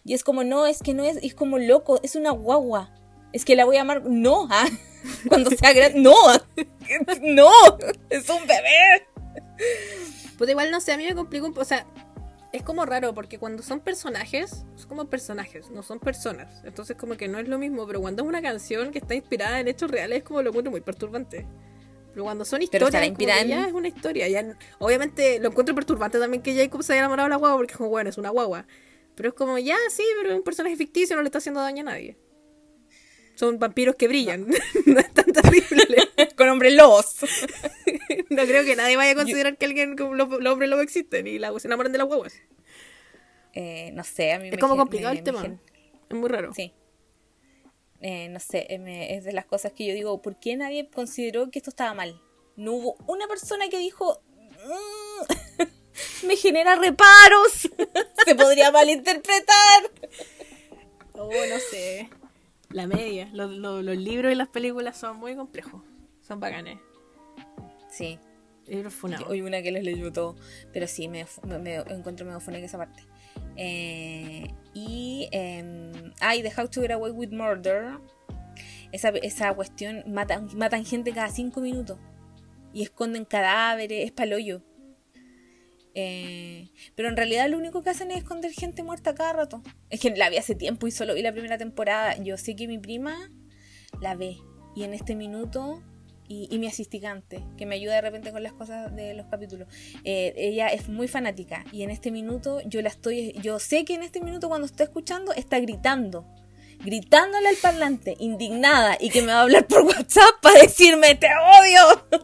[0.04, 2.92] Y es como, no, es que no es, es como loco, es una guagua.
[3.32, 4.66] Es que la voy a amar, no, ¿ah?
[5.28, 6.12] cuando sea grande, no,
[7.22, 7.50] no,
[8.10, 9.06] es un bebé.
[10.36, 11.86] Pues igual no sé, a mí me complica un poco, o sea,
[12.52, 16.62] es como raro porque cuando son personajes, son como personajes, no son personas.
[16.64, 19.60] Entonces como que no es lo mismo, pero cuando es una canción que está inspirada
[19.60, 21.46] en hechos reales es como lo encuentro muy perturbante.
[22.12, 24.28] Pero cuando son historias, ya es una historia.
[24.28, 27.74] Ya, obviamente lo encuentro perturbante también que Jacob se haya enamorado de la guagua porque
[27.74, 28.66] como, bueno, es una guagua.
[29.14, 31.80] Pero es como, ya, sí, pero es un personaje ficticio, no le está haciendo daño
[31.82, 32.18] a nadie.
[33.34, 34.46] Son vampiros que brillan.
[34.86, 35.86] No, es tan terrible.
[36.36, 37.16] Con hombres lobos.
[38.30, 41.58] no creo que nadie vaya a considerar que alguien, los, hombres lobos existen y la,
[41.58, 42.34] se enamoran de las guaguas.
[43.54, 45.44] Eh, no sé, a mí Es como complicado el tema.
[46.08, 46.52] es muy raro.
[46.54, 46.72] Sí.
[48.00, 51.50] Eh, no sé, eh, es de las cosas que yo digo, ¿por qué nadie consideró
[51.50, 52.20] que esto estaba mal?
[52.56, 54.20] No hubo una persona que dijo,
[54.66, 57.70] mm, me genera reparos,
[58.24, 59.90] se podría malinterpretar.
[61.14, 62.08] Oh, no sé
[62.72, 63.28] la media.
[63.32, 63.50] Los,
[63.96, 65.82] libros y las películas son muy complejos.
[66.20, 66.78] Son bacanes.
[67.88, 68.18] Sí.
[68.66, 69.28] Libros funados.
[69.28, 70.36] Hoy una que les leyó todo.
[70.72, 71.26] Pero sí, me,
[71.60, 73.04] me, encuentro medio en esa parte.
[73.56, 75.28] Eh, y.
[75.32, 77.98] Eh, ay, The How to Get Away with Murder.
[78.92, 80.04] Esa, esa cuestión.
[80.06, 81.98] Matan, matan gente cada cinco minutos.
[82.72, 84.04] Y esconden cadáveres.
[84.04, 84.62] Es paloyo.
[85.94, 89.62] Eh, pero en realidad lo único que hacen es esconder gente muerta cada rato.
[89.90, 92.16] Es que la vi hace tiempo y solo vi la primera temporada.
[92.22, 93.30] Yo sé que mi prima
[94.00, 94.36] la ve.
[94.74, 95.82] y en este minuto
[96.28, 99.68] y, mi asistigante, que me ayuda de repente con las cosas de los capítulos.
[100.04, 103.94] Eh, ella es muy fanática y en este minuto yo la estoy, yo sé que
[103.94, 106.26] en este minuto cuando está escuchando está gritando,
[106.84, 111.28] gritándole al parlante, indignada y que me va a hablar por WhatsApp para decirme te
[111.28, 112.22] odio.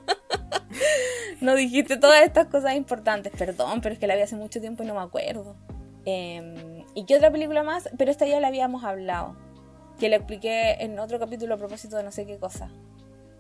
[1.41, 4.83] no dijiste todas estas cosas importantes, perdón, pero es que la vi hace mucho tiempo
[4.83, 5.57] y no me acuerdo.
[6.05, 7.89] Em, ¿Y qué otra película más?
[7.97, 9.37] Pero esta ya la habíamos hablado.
[9.99, 12.71] Que le expliqué en otro capítulo a propósito de no sé qué cosa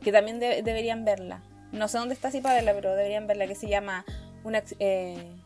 [0.02, 1.42] que también deberían verla.
[1.72, 4.04] No sé dónde está así para verla, pero deberían verla, que se llama
[4.44, 5.36] una, eh,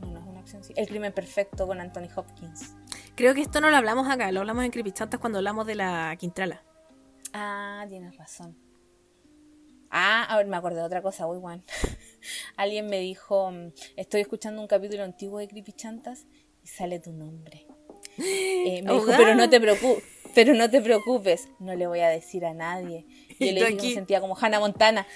[0.00, 2.74] no, no una acción, sí, El crimen perfecto con Anthony Hopkins.
[3.20, 6.16] Creo que esto no lo hablamos acá, lo hablamos en Creepychantas cuando hablamos de la
[6.18, 6.62] Quintrala.
[7.34, 8.56] Ah, tienes razón.
[9.90, 11.62] Ah, a ver, me acuerdo de otra cosa, muy bueno.
[12.56, 16.24] Alguien me dijo, mm, estoy escuchando un capítulo antiguo de Creepychantas
[16.64, 17.66] y sale tu nombre.
[18.16, 20.02] Eh, me dijo, pero no te preocupes,
[20.34, 23.06] pero no te preocupes, no le voy a decir a nadie.
[23.38, 25.06] Y yo le dije me sentía como Hannah Montana.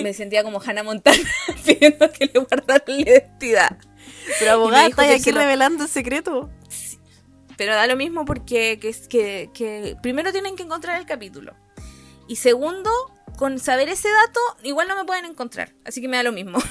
[0.00, 1.18] Me sentía como Hannah Montana
[1.64, 3.78] pidiendo que le guardara la identidad.
[4.38, 6.50] Pero abogada, está aquí revelando el secreto.
[7.58, 11.54] Pero da lo mismo porque que, que, que primero tienen que encontrar el capítulo.
[12.26, 12.90] Y segundo,
[13.36, 15.74] con saber ese dato, igual no me pueden encontrar.
[15.84, 16.58] Así que me da lo mismo.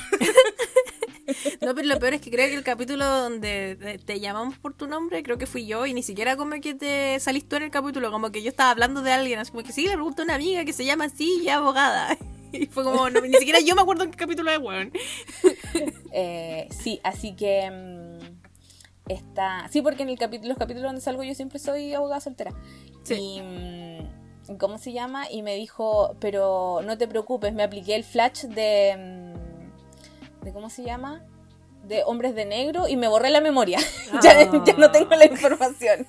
[1.62, 4.88] No, pero lo peor es que creo que el capítulo donde te llamamos por tu
[4.88, 7.72] nombre, creo que fui yo, y ni siquiera como que te saliste tú en el
[7.72, 10.26] capítulo, como que yo estaba hablando de alguien, así como que sí, le pregunto a
[10.26, 12.18] una amiga que se llama así y abogada.
[12.54, 14.94] Y fue como, ni siquiera yo me acuerdo en qué capítulo es, weón.
[16.14, 18.07] Eh, sí, así que mm,
[19.10, 19.68] está.
[19.70, 22.52] Sí, porque en el capítulo, los capítulos donde salgo yo siempre soy abogada soltera.
[23.04, 23.16] Sí.
[23.16, 23.42] Y.
[23.42, 25.30] Mm, ¿Cómo se llama?
[25.30, 29.38] Y me dijo, pero no te preocupes, me apliqué el flash de mm,
[30.48, 31.24] de ¿cómo se llama?
[31.84, 33.80] De hombres de negro y me borré la memoria.
[34.24, 34.46] ya,
[34.78, 36.08] no tengo la información.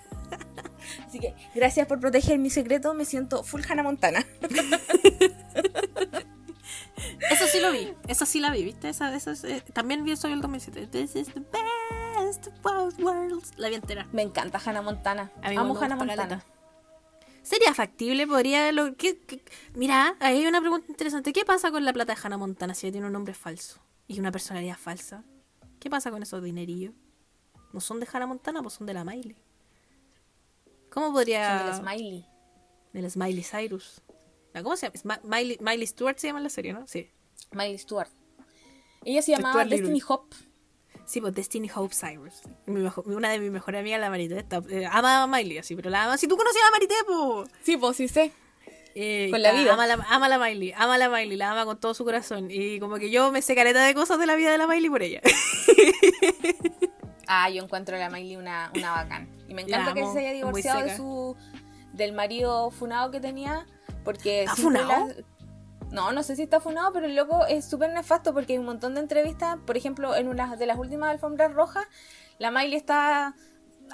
[1.07, 4.25] Así que gracias por proteger mi secreto, me siento full Hannah Montana.
[7.31, 8.89] Eso sí lo vi, eso sí la vi, ¿viste?
[8.89, 10.87] Esa, esa, eh, también vi eso en el 2007.
[10.87, 13.53] This is the best of both worlds.
[13.57, 14.07] La vi entera.
[14.13, 15.31] Me encanta Hannah Montana.
[15.43, 16.45] Amo Hannah Montana.
[17.43, 18.27] ¿Sería factible?
[18.27, 19.19] ¿Podría lo que,
[19.75, 21.33] Mira, ahí hay una pregunta interesante.
[21.33, 23.81] ¿Qué pasa con la plata de Hannah Montana si tiene un nombre falso?
[24.09, 25.23] y una personalidad falsa.
[25.79, 26.95] ¿Qué pasa con esos dinerillos?
[27.73, 29.37] ¿No son de Hannah Montana, pues son de la Miley?
[30.91, 31.59] ¿Cómo podría...?
[31.59, 32.27] Son de la Smiley.
[32.95, 34.03] De la Smiley Cyrus.
[34.63, 35.21] ¿Cómo se llama?
[35.25, 36.87] Miley, Miley Stewart se llama en la serie, ¿no?
[36.87, 37.11] Sí.
[37.53, 38.09] Miley Stewart.
[39.05, 40.37] Ella se llamaba Destiny Hope.
[41.07, 42.43] Sí, pues Destiny Hope Cyrus.
[43.07, 46.19] una de mis mejores amigas, la Marité, eh, ama a Miley, así, pero la ama.
[46.19, 47.51] Si tú conocías a Marité, pues.
[47.63, 48.33] Sí, pues sí sé.
[48.95, 49.73] Eh, con la vida.
[49.73, 52.51] Ama la, ama la Miley, ama la Miley, la ama con todo su corazón.
[52.51, 54.91] Y como que yo me sé careta de cosas de la vida de la Miley
[54.91, 55.23] por ella.
[57.27, 59.29] ah, yo encuentro a la Miley una, una bacán.
[59.49, 61.37] Y me encanta que se haya divorciado de su
[61.93, 63.67] del marido funado que tenía.
[64.09, 65.09] Porque ¿Está funado?
[65.91, 68.65] No, no sé si está funado, pero el loco es súper nefasto porque hay un
[68.65, 69.59] montón de entrevistas.
[69.67, 71.85] Por ejemplo, en una de las últimas alfombras rojas,
[72.39, 73.35] la Miley está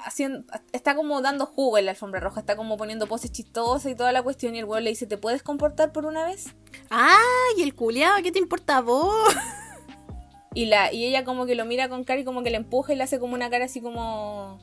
[0.05, 3.97] haciendo, está como dando jugo en la alfombra roja, está como poniendo poses chistosas y
[3.97, 6.55] toda la cuestión y el weón le dice, ¿te puedes comportar por una vez?
[6.91, 8.23] ¡Ay, y el culiado!
[8.23, 9.35] ¿Qué te importa vos?
[10.55, 12.93] Y, la, y ella como que lo mira con cara y como que le empuja
[12.93, 14.61] y le hace como una cara así como,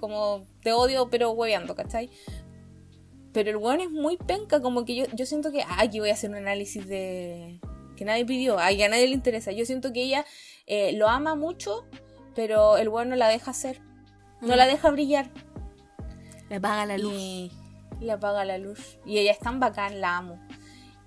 [0.00, 2.08] como te odio pero hueveando, ¿cachai?
[3.34, 6.10] Pero el weón es muy penca, como que yo, yo siento que, ay, aquí voy
[6.10, 7.60] a hacer un análisis de...
[7.96, 9.50] que nadie pidió, ay, a nadie le interesa.
[9.50, 10.24] Yo siento que ella
[10.66, 11.84] eh, lo ama mucho,
[12.36, 13.82] pero el weón no la deja hacer.
[14.40, 15.30] No la deja brillar.
[16.48, 17.12] Le apaga la luz.
[17.12, 17.50] Y
[18.00, 18.98] le apaga la luz.
[19.04, 20.38] Y ella es tan bacán, la amo.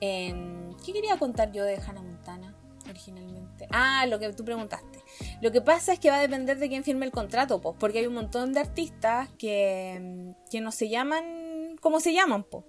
[0.01, 2.55] Em, ¿Qué quería contar yo de Hannah Montana
[2.89, 3.67] originalmente?
[3.71, 4.99] Ah, lo que tú preguntaste.
[5.41, 7.99] Lo que pasa es que va a depender de quién firme el contrato, pues, porque
[7.99, 11.46] hay un montón de artistas que, em, que no se llaman
[11.87, 12.65] como se llaman, pues.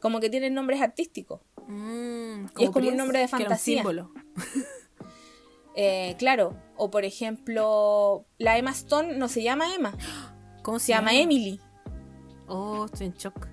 [0.00, 1.40] Como que tienen nombres artísticos.
[1.66, 3.78] Mm, y es como un nombre de fantasía.
[3.78, 4.12] símbolo.
[5.76, 9.98] Eh, claro, o por ejemplo, la Emma Stone no se llama Emma.
[10.62, 11.12] ¿Cómo se, llama?
[11.14, 11.60] Emily.
[12.46, 13.48] Oh, estoy en shock.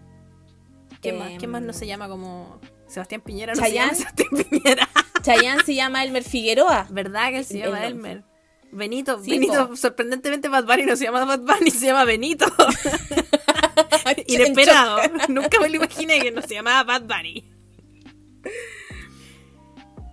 [1.02, 3.56] ¿Qué, más, ¿Qué más no se llama como Sebastián Piñera?
[3.56, 4.90] No Chayanne, se llama Sebastián Piñera.
[5.24, 6.86] Chayanne se llama Elmer Figueroa.
[6.92, 8.24] ¿Verdad que él se llama Elmer?
[8.72, 12.46] Benito, Benito, sorprendentemente Bad Bunny no se llama Bad Bunny, se llama Benito.
[14.28, 15.00] Inesperado.
[15.30, 17.52] Nunca me lo imaginé que no se llamaba Bad Bunny.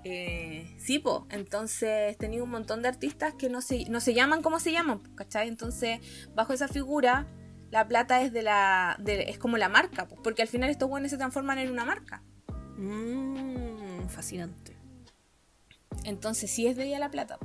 [0.04, 4.58] Eh, Sí, entonces tenía un montón de artistas que no se, no se llaman como
[4.58, 5.46] se llaman, ¿cachai?
[5.46, 6.00] Entonces,
[6.34, 7.26] bajo esa figura,
[7.70, 11.18] la plata es de la es como la marca, porque al final estos buenos se
[11.18, 12.22] transforman en una marca.
[12.78, 14.78] Mmm, fascinante.
[16.04, 17.38] Entonces, sí es de ella la plata.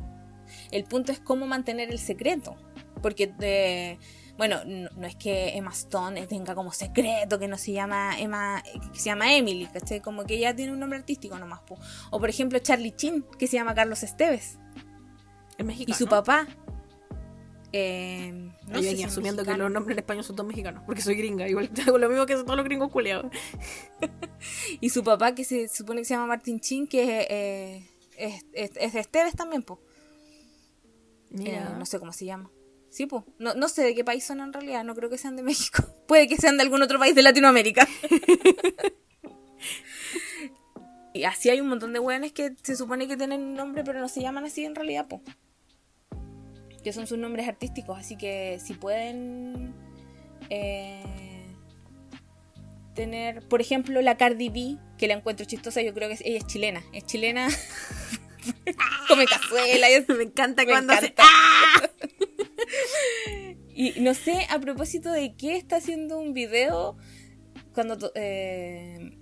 [0.71, 2.55] El punto es cómo mantener el secreto,
[3.01, 3.99] porque de,
[4.37, 8.99] bueno, no, es que Emma Stone tenga como secreto que no se llama Emma, que
[8.99, 10.01] se llama Emily, ¿cachai?
[10.01, 11.61] Como que ella tiene un nombre artístico nomás.
[12.09, 14.57] O por ejemplo Charlie Chin, que se llama Carlos Esteves.
[15.57, 15.91] En México.
[15.91, 16.47] Y su papá.
[17.75, 21.71] Eh, no asumiendo que los nombres en español son todos mexicanos, porque soy gringa, igual
[21.87, 23.31] hago lo mismo que todos los gringos culiados.
[24.81, 28.93] y su papá, que se supone que se llama Martin Chin, que eh, es, es,
[28.93, 29.79] de Esteves también, pues.
[31.31, 32.49] no sé cómo se llama.
[32.93, 33.23] Sí, pues.
[33.39, 35.83] No, no sé de qué país son en realidad, no creo que sean de México.
[36.07, 37.87] Puede que sean de algún otro país de Latinoamérica.
[41.13, 43.99] y así hay un montón de weones que se supone que tienen un nombre, pero
[43.99, 45.23] no se llaman así en realidad, pues.
[46.83, 49.73] Que son sus nombres artísticos, así que si pueden
[50.51, 51.47] eh,
[52.93, 56.45] tener, por ejemplo, la Cardi B, que la encuentro chistosa, yo creo que ella es
[56.45, 56.83] chilena.
[56.93, 57.47] Es chilena.
[59.07, 59.89] Come cazuela.
[59.89, 60.93] Y me encanta cuando
[63.75, 66.97] y no sé a propósito de qué está haciendo un video
[67.73, 69.17] cuando eh,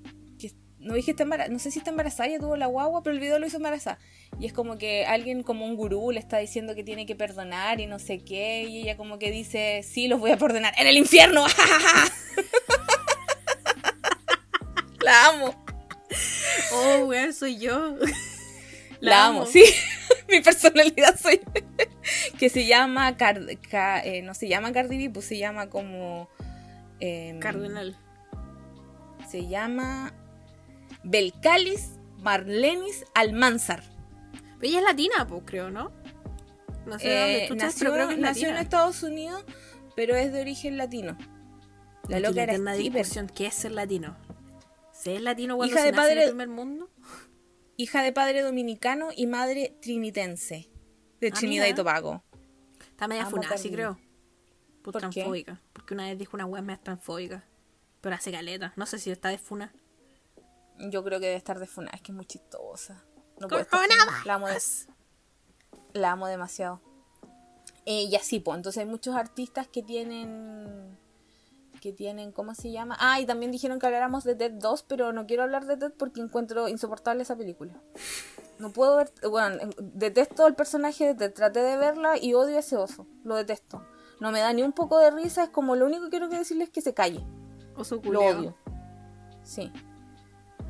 [0.82, 3.40] no dije está no sé si está embarazada, ya tuvo la guagua, pero el video
[3.40, 4.00] lo hizo embarazada.
[4.40, 7.80] Y es como que alguien como un gurú le está diciendo que tiene que perdonar
[7.80, 10.88] y no sé qué, y ella como que dice, sí, los voy a perdonar en
[10.88, 11.46] el infierno.
[15.02, 15.66] la amo.
[16.74, 17.98] Oh, weón, soy yo.
[19.00, 19.46] La, amo.
[19.46, 19.64] sí.
[20.32, 21.42] Mi personalidad soy
[22.40, 23.16] que se llama
[24.04, 26.30] eh, no se llama Cardi B, pues se llama como
[27.00, 27.98] em, Cardenal.
[29.30, 30.14] Se llama
[31.04, 33.84] Belcalis Marlenis Almanzar.
[34.62, 35.92] ella es latina, pues creo, ¿no?
[36.86, 39.44] No sé dónde tú nació, pero creo que nació en Estados Unidos,
[39.96, 41.18] pero es de origen latino.
[42.08, 44.18] La loca era discusión, ¿qué es ser latino?
[44.92, 46.90] ¿Se es latino cuando hija de padre, en el primer mundo?
[47.78, 50.70] Hija de padre dominicano y madre trinitense
[51.20, 52.24] de ah, Trinidad y Tobago.
[52.90, 53.98] Está media funada, sí creo.
[54.84, 55.62] Por, transfóbica.
[55.74, 57.44] Porque una vez dijo una web media transfóbica.
[58.02, 58.74] Pero hace caleta.
[58.76, 59.74] No sé si está de funa.
[60.80, 61.92] Yo creo que debe estar de funa.
[61.94, 63.04] Es que es muy chistosa.
[63.40, 63.66] No puede
[64.26, 64.48] La amo,
[65.94, 66.82] la amo demasiado.
[67.86, 68.58] Eh, y así, pues.
[68.58, 70.98] Entonces hay muchos artistas que tienen
[71.82, 72.96] que tienen, ¿cómo se llama?
[73.00, 75.92] Ah, y también dijeron que habláramos de Dead 2, pero no quiero hablar de Dead
[75.92, 77.74] porque encuentro insoportable esa película.
[78.60, 82.60] No puedo ver, bueno, detesto el personaje de Ted, traté de verla y odio a
[82.60, 83.84] ese oso, lo detesto.
[84.20, 86.66] No me da ni un poco de risa, es como lo único que quiero decirle
[86.66, 87.26] es que se calle.
[87.76, 88.56] Oso Lo odio.
[89.44, 89.74] Sí.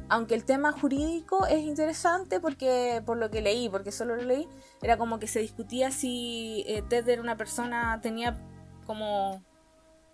[0.07, 4.47] Aunque el tema jurídico es interesante porque por lo que leí, porque solo lo leí,
[4.81, 8.37] era como que se discutía si eh, Ted era una persona, tenía
[8.85, 9.43] como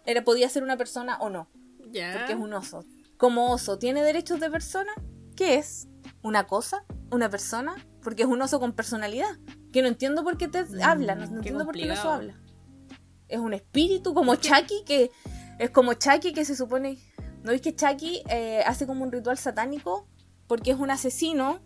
[0.08, 1.50] era, podía ser una persona o no.
[1.78, 2.84] Porque es un oso.
[3.18, 4.92] Como oso, ¿tiene derechos de persona?
[5.36, 5.88] ¿Qué es?
[6.24, 6.86] ¿Una cosa?
[7.12, 7.76] ¿Una persona?
[8.02, 9.38] Porque es un oso con personalidad.
[9.72, 12.40] Que no entiendo por qué te mm, habla, no, entiendo por qué el oso habla.
[13.28, 15.12] Es un espíritu como Chucky que.
[15.60, 16.98] Es como Chucky que se supone.
[17.44, 20.08] ¿No veis que Chucky eh, hace como un ritual satánico?
[20.48, 21.60] Porque es un asesino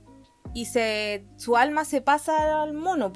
[0.53, 3.13] y se su alma se pasa al mono,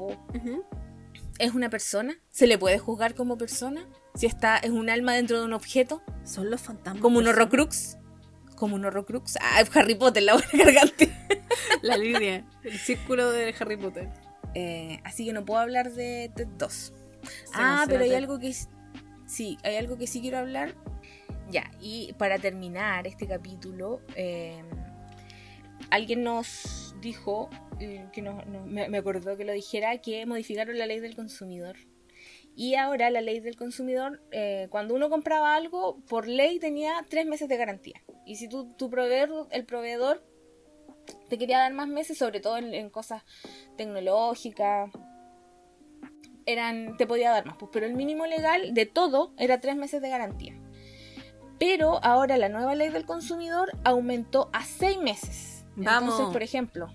[1.40, 2.16] ¿Es una persona?
[2.30, 3.90] ¿Se le puede juzgar como persona?
[4.16, 6.02] Si está, es un alma dentro de un objeto.
[6.24, 7.02] Son los fantasmas.
[7.02, 7.98] Como un horrocrux.
[8.56, 9.38] Como un horrocrux.
[9.42, 11.06] Ah, Harry Potter, la buena garganta.
[11.82, 14.10] la línea, el círculo de Harry Potter.
[14.54, 16.94] Eh, así que no puedo hablar de TED 2.
[17.54, 18.56] ah, pero hay algo que
[19.28, 20.74] sí, hay algo que sí quiero hablar.
[21.52, 24.64] Ya, y para terminar este capítulo, eh,
[25.92, 27.50] alguien nos dijo,
[27.82, 31.76] eh, que no, me, me acordó que lo dijera, que modificaron la ley del consumidor
[32.56, 37.26] y ahora la ley del consumidor, eh, cuando uno compraba algo, por ley tenía tres
[37.26, 38.02] meses de garantía.
[38.26, 40.24] Y si tú, tu proveedor, el proveedor
[41.30, 43.24] te quería dar más meses, sobre todo en, cosas
[43.76, 44.90] tecnológicas,
[46.46, 47.58] eran, te podía dar más.
[47.58, 50.58] Pues, pero el mínimo legal de todo era tres meses de garantía.
[51.60, 55.66] Pero ahora la nueva ley del consumidor aumentó a seis meses.
[55.76, 56.14] Vamos.
[56.14, 56.88] Entonces, por ejemplo,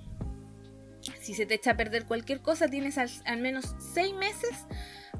[1.20, 4.66] si se te echa a perder cualquier cosa, tienes al menos seis meses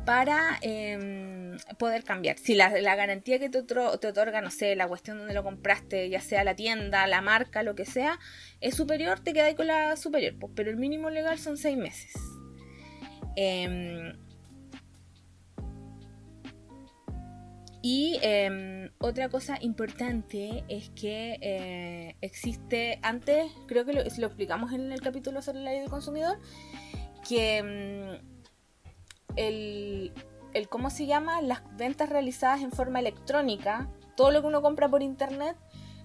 [0.04, 2.38] para em, poder cambiar.
[2.38, 6.44] Si la, garantía que te, otorga, no sé, la cuestión donde lo compraste, ya sea
[6.44, 8.18] la tienda, la marca, lo que sea,
[8.60, 10.34] es superior, te quedáis con la superior.
[10.54, 12.12] Pero el mínimo legal son seis meses.
[13.36, 14.12] Em,
[17.82, 24.72] y em, otra cosa importante es que eh, existe, antes, creo que lo, lo, explicamos
[24.72, 26.38] en el capítulo sobre la ley del consumidor,
[27.26, 28.20] que
[29.36, 30.12] el,
[30.54, 31.40] el, ¿cómo se llama?
[31.42, 35.56] Las ventas realizadas en forma electrónica, todo lo que uno compra por internet,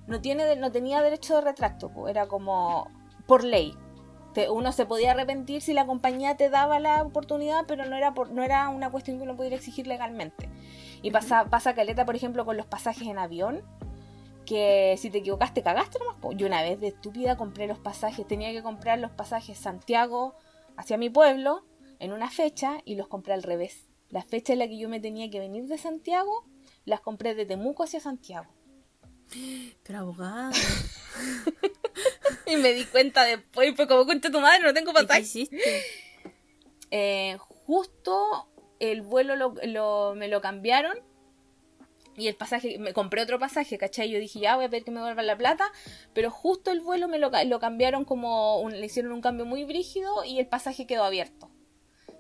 [0.07, 2.89] no, tiene, no tenía derecho de retracto, era como
[3.27, 3.75] por ley.
[4.49, 8.31] uno se podía arrepentir si la compañía te daba la oportunidad, pero no era, por,
[8.31, 10.49] no era una cuestión que uno pudiera exigir legalmente.
[11.01, 13.63] Y pasa, pasa caleta, por ejemplo, con los pasajes en avión,
[14.45, 16.17] que si te equivocaste, cagaste nomás.
[16.37, 20.35] Yo una vez de estúpida compré los pasajes, tenía que comprar los pasajes Santiago
[20.77, 21.63] hacia mi pueblo
[22.05, 23.85] en una fecha y los compré al revés.
[24.09, 26.45] La fecha en la que yo me tenía que venir de Santiago,
[26.85, 28.47] las compré de Temuco hacia Santiago.
[29.83, 30.51] Pero abogada.
[32.45, 35.19] y me di cuenta después, fue como cuenta tu madre, no tengo pasaje.
[35.19, 35.57] ¿Qué hiciste?
[36.91, 38.47] Eh, justo
[38.79, 40.97] el vuelo lo, me lo cambiaron
[42.15, 44.09] y el pasaje, me compré otro pasaje, ¿cachai?
[44.09, 45.65] Yo dije, ya voy a pedir que me devuelvan la plata,
[46.13, 50.23] pero justo el vuelo me lo, lo cambiaron como, le hicieron un cambio muy brígido
[50.23, 51.49] y el pasaje quedó abierto.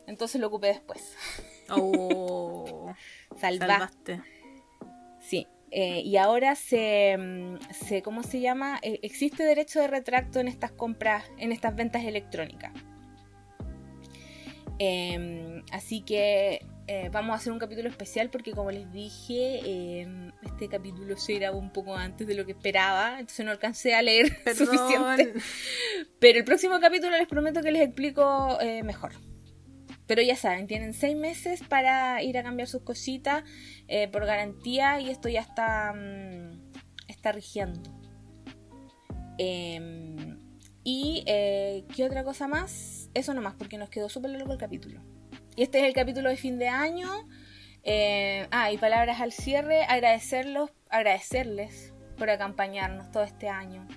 [0.07, 1.15] Entonces lo ocupé después.
[1.67, 2.93] Oh,
[3.39, 4.21] salvaste.
[5.19, 8.79] Sí, eh, y ahora se, mm, se, ¿cómo se llama?
[8.81, 12.71] Eh, existe derecho de retracto en estas compras, en estas ventas electrónicas.
[14.79, 20.31] Em, así que eh, vamos a hacer un capítulo especial porque como les dije, em,
[20.43, 24.01] este capítulo se grabó un poco antes de lo que esperaba, entonces no alcancé a
[24.01, 25.33] leer suficiente.
[26.19, 29.11] Pero el próximo capítulo les prometo que les explico mejor.
[30.07, 33.43] Pero ya saben, tienen seis meses para ir a cambiar sus cositas
[33.87, 36.71] eh, por garantía y esto ya está, mm,
[37.07, 37.81] está rigiendo.
[39.37, 40.39] Em,
[40.83, 45.01] y eh, qué otra cosa más, eso nomás, porque nos quedó súper largo el capítulo.
[45.55, 47.09] Y este es el capítulo de fin de año.
[47.83, 53.87] Eh, ah, y palabras al cierre, agradecerlos, agradecerles por acompañarnos todo este año.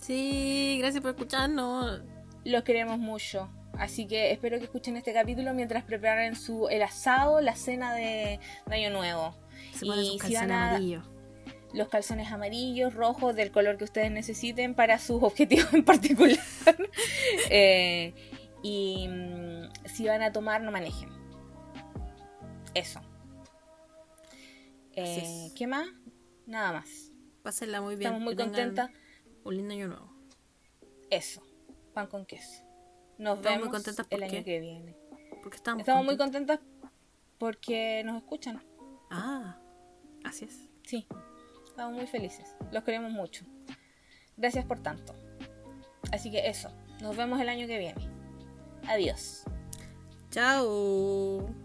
[0.00, 2.02] Sí, gracias por escucharnos.
[2.44, 3.48] Los queremos mucho.
[3.78, 8.38] Así que espero que escuchen este capítulo mientras preparan su, el asado, la cena de,
[8.66, 9.34] Año Nuevo.
[9.80, 10.78] y si van a,
[11.72, 16.38] los calzones amarillos, rojos, del color que ustedes necesiten para sus objetivos en particular.
[17.50, 18.14] Eh,
[18.62, 21.08] y mm, si van a tomar, no manejen.
[22.74, 23.00] Eso.
[24.94, 25.86] Eh, ¿Qué más?
[26.46, 27.10] Nada más.
[27.42, 28.12] Pásenla muy bien.
[28.12, 28.90] Estamos muy contentas.
[29.44, 30.14] Un lindo año nuevo.
[31.10, 31.42] Eso.
[31.92, 32.62] Pan con queso.
[33.18, 34.96] Nos vemos muy el año que viene.
[35.42, 36.60] Porque estamos, estamos muy contentas
[37.38, 38.62] porque nos escuchan.
[39.10, 39.58] Ah,
[40.24, 40.60] así es.
[40.84, 41.06] Sí,
[41.66, 42.54] estamos muy felices.
[42.70, 43.44] Los queremos mucho.
[44.36, 45.14] Gracias por tanto.
[46.12, 46.70] Así que eso,
[47.00, 48.08] nos vemos el año que viene.
[48.86, 49.44] Adiós.
[50.30, 51.61] Chao.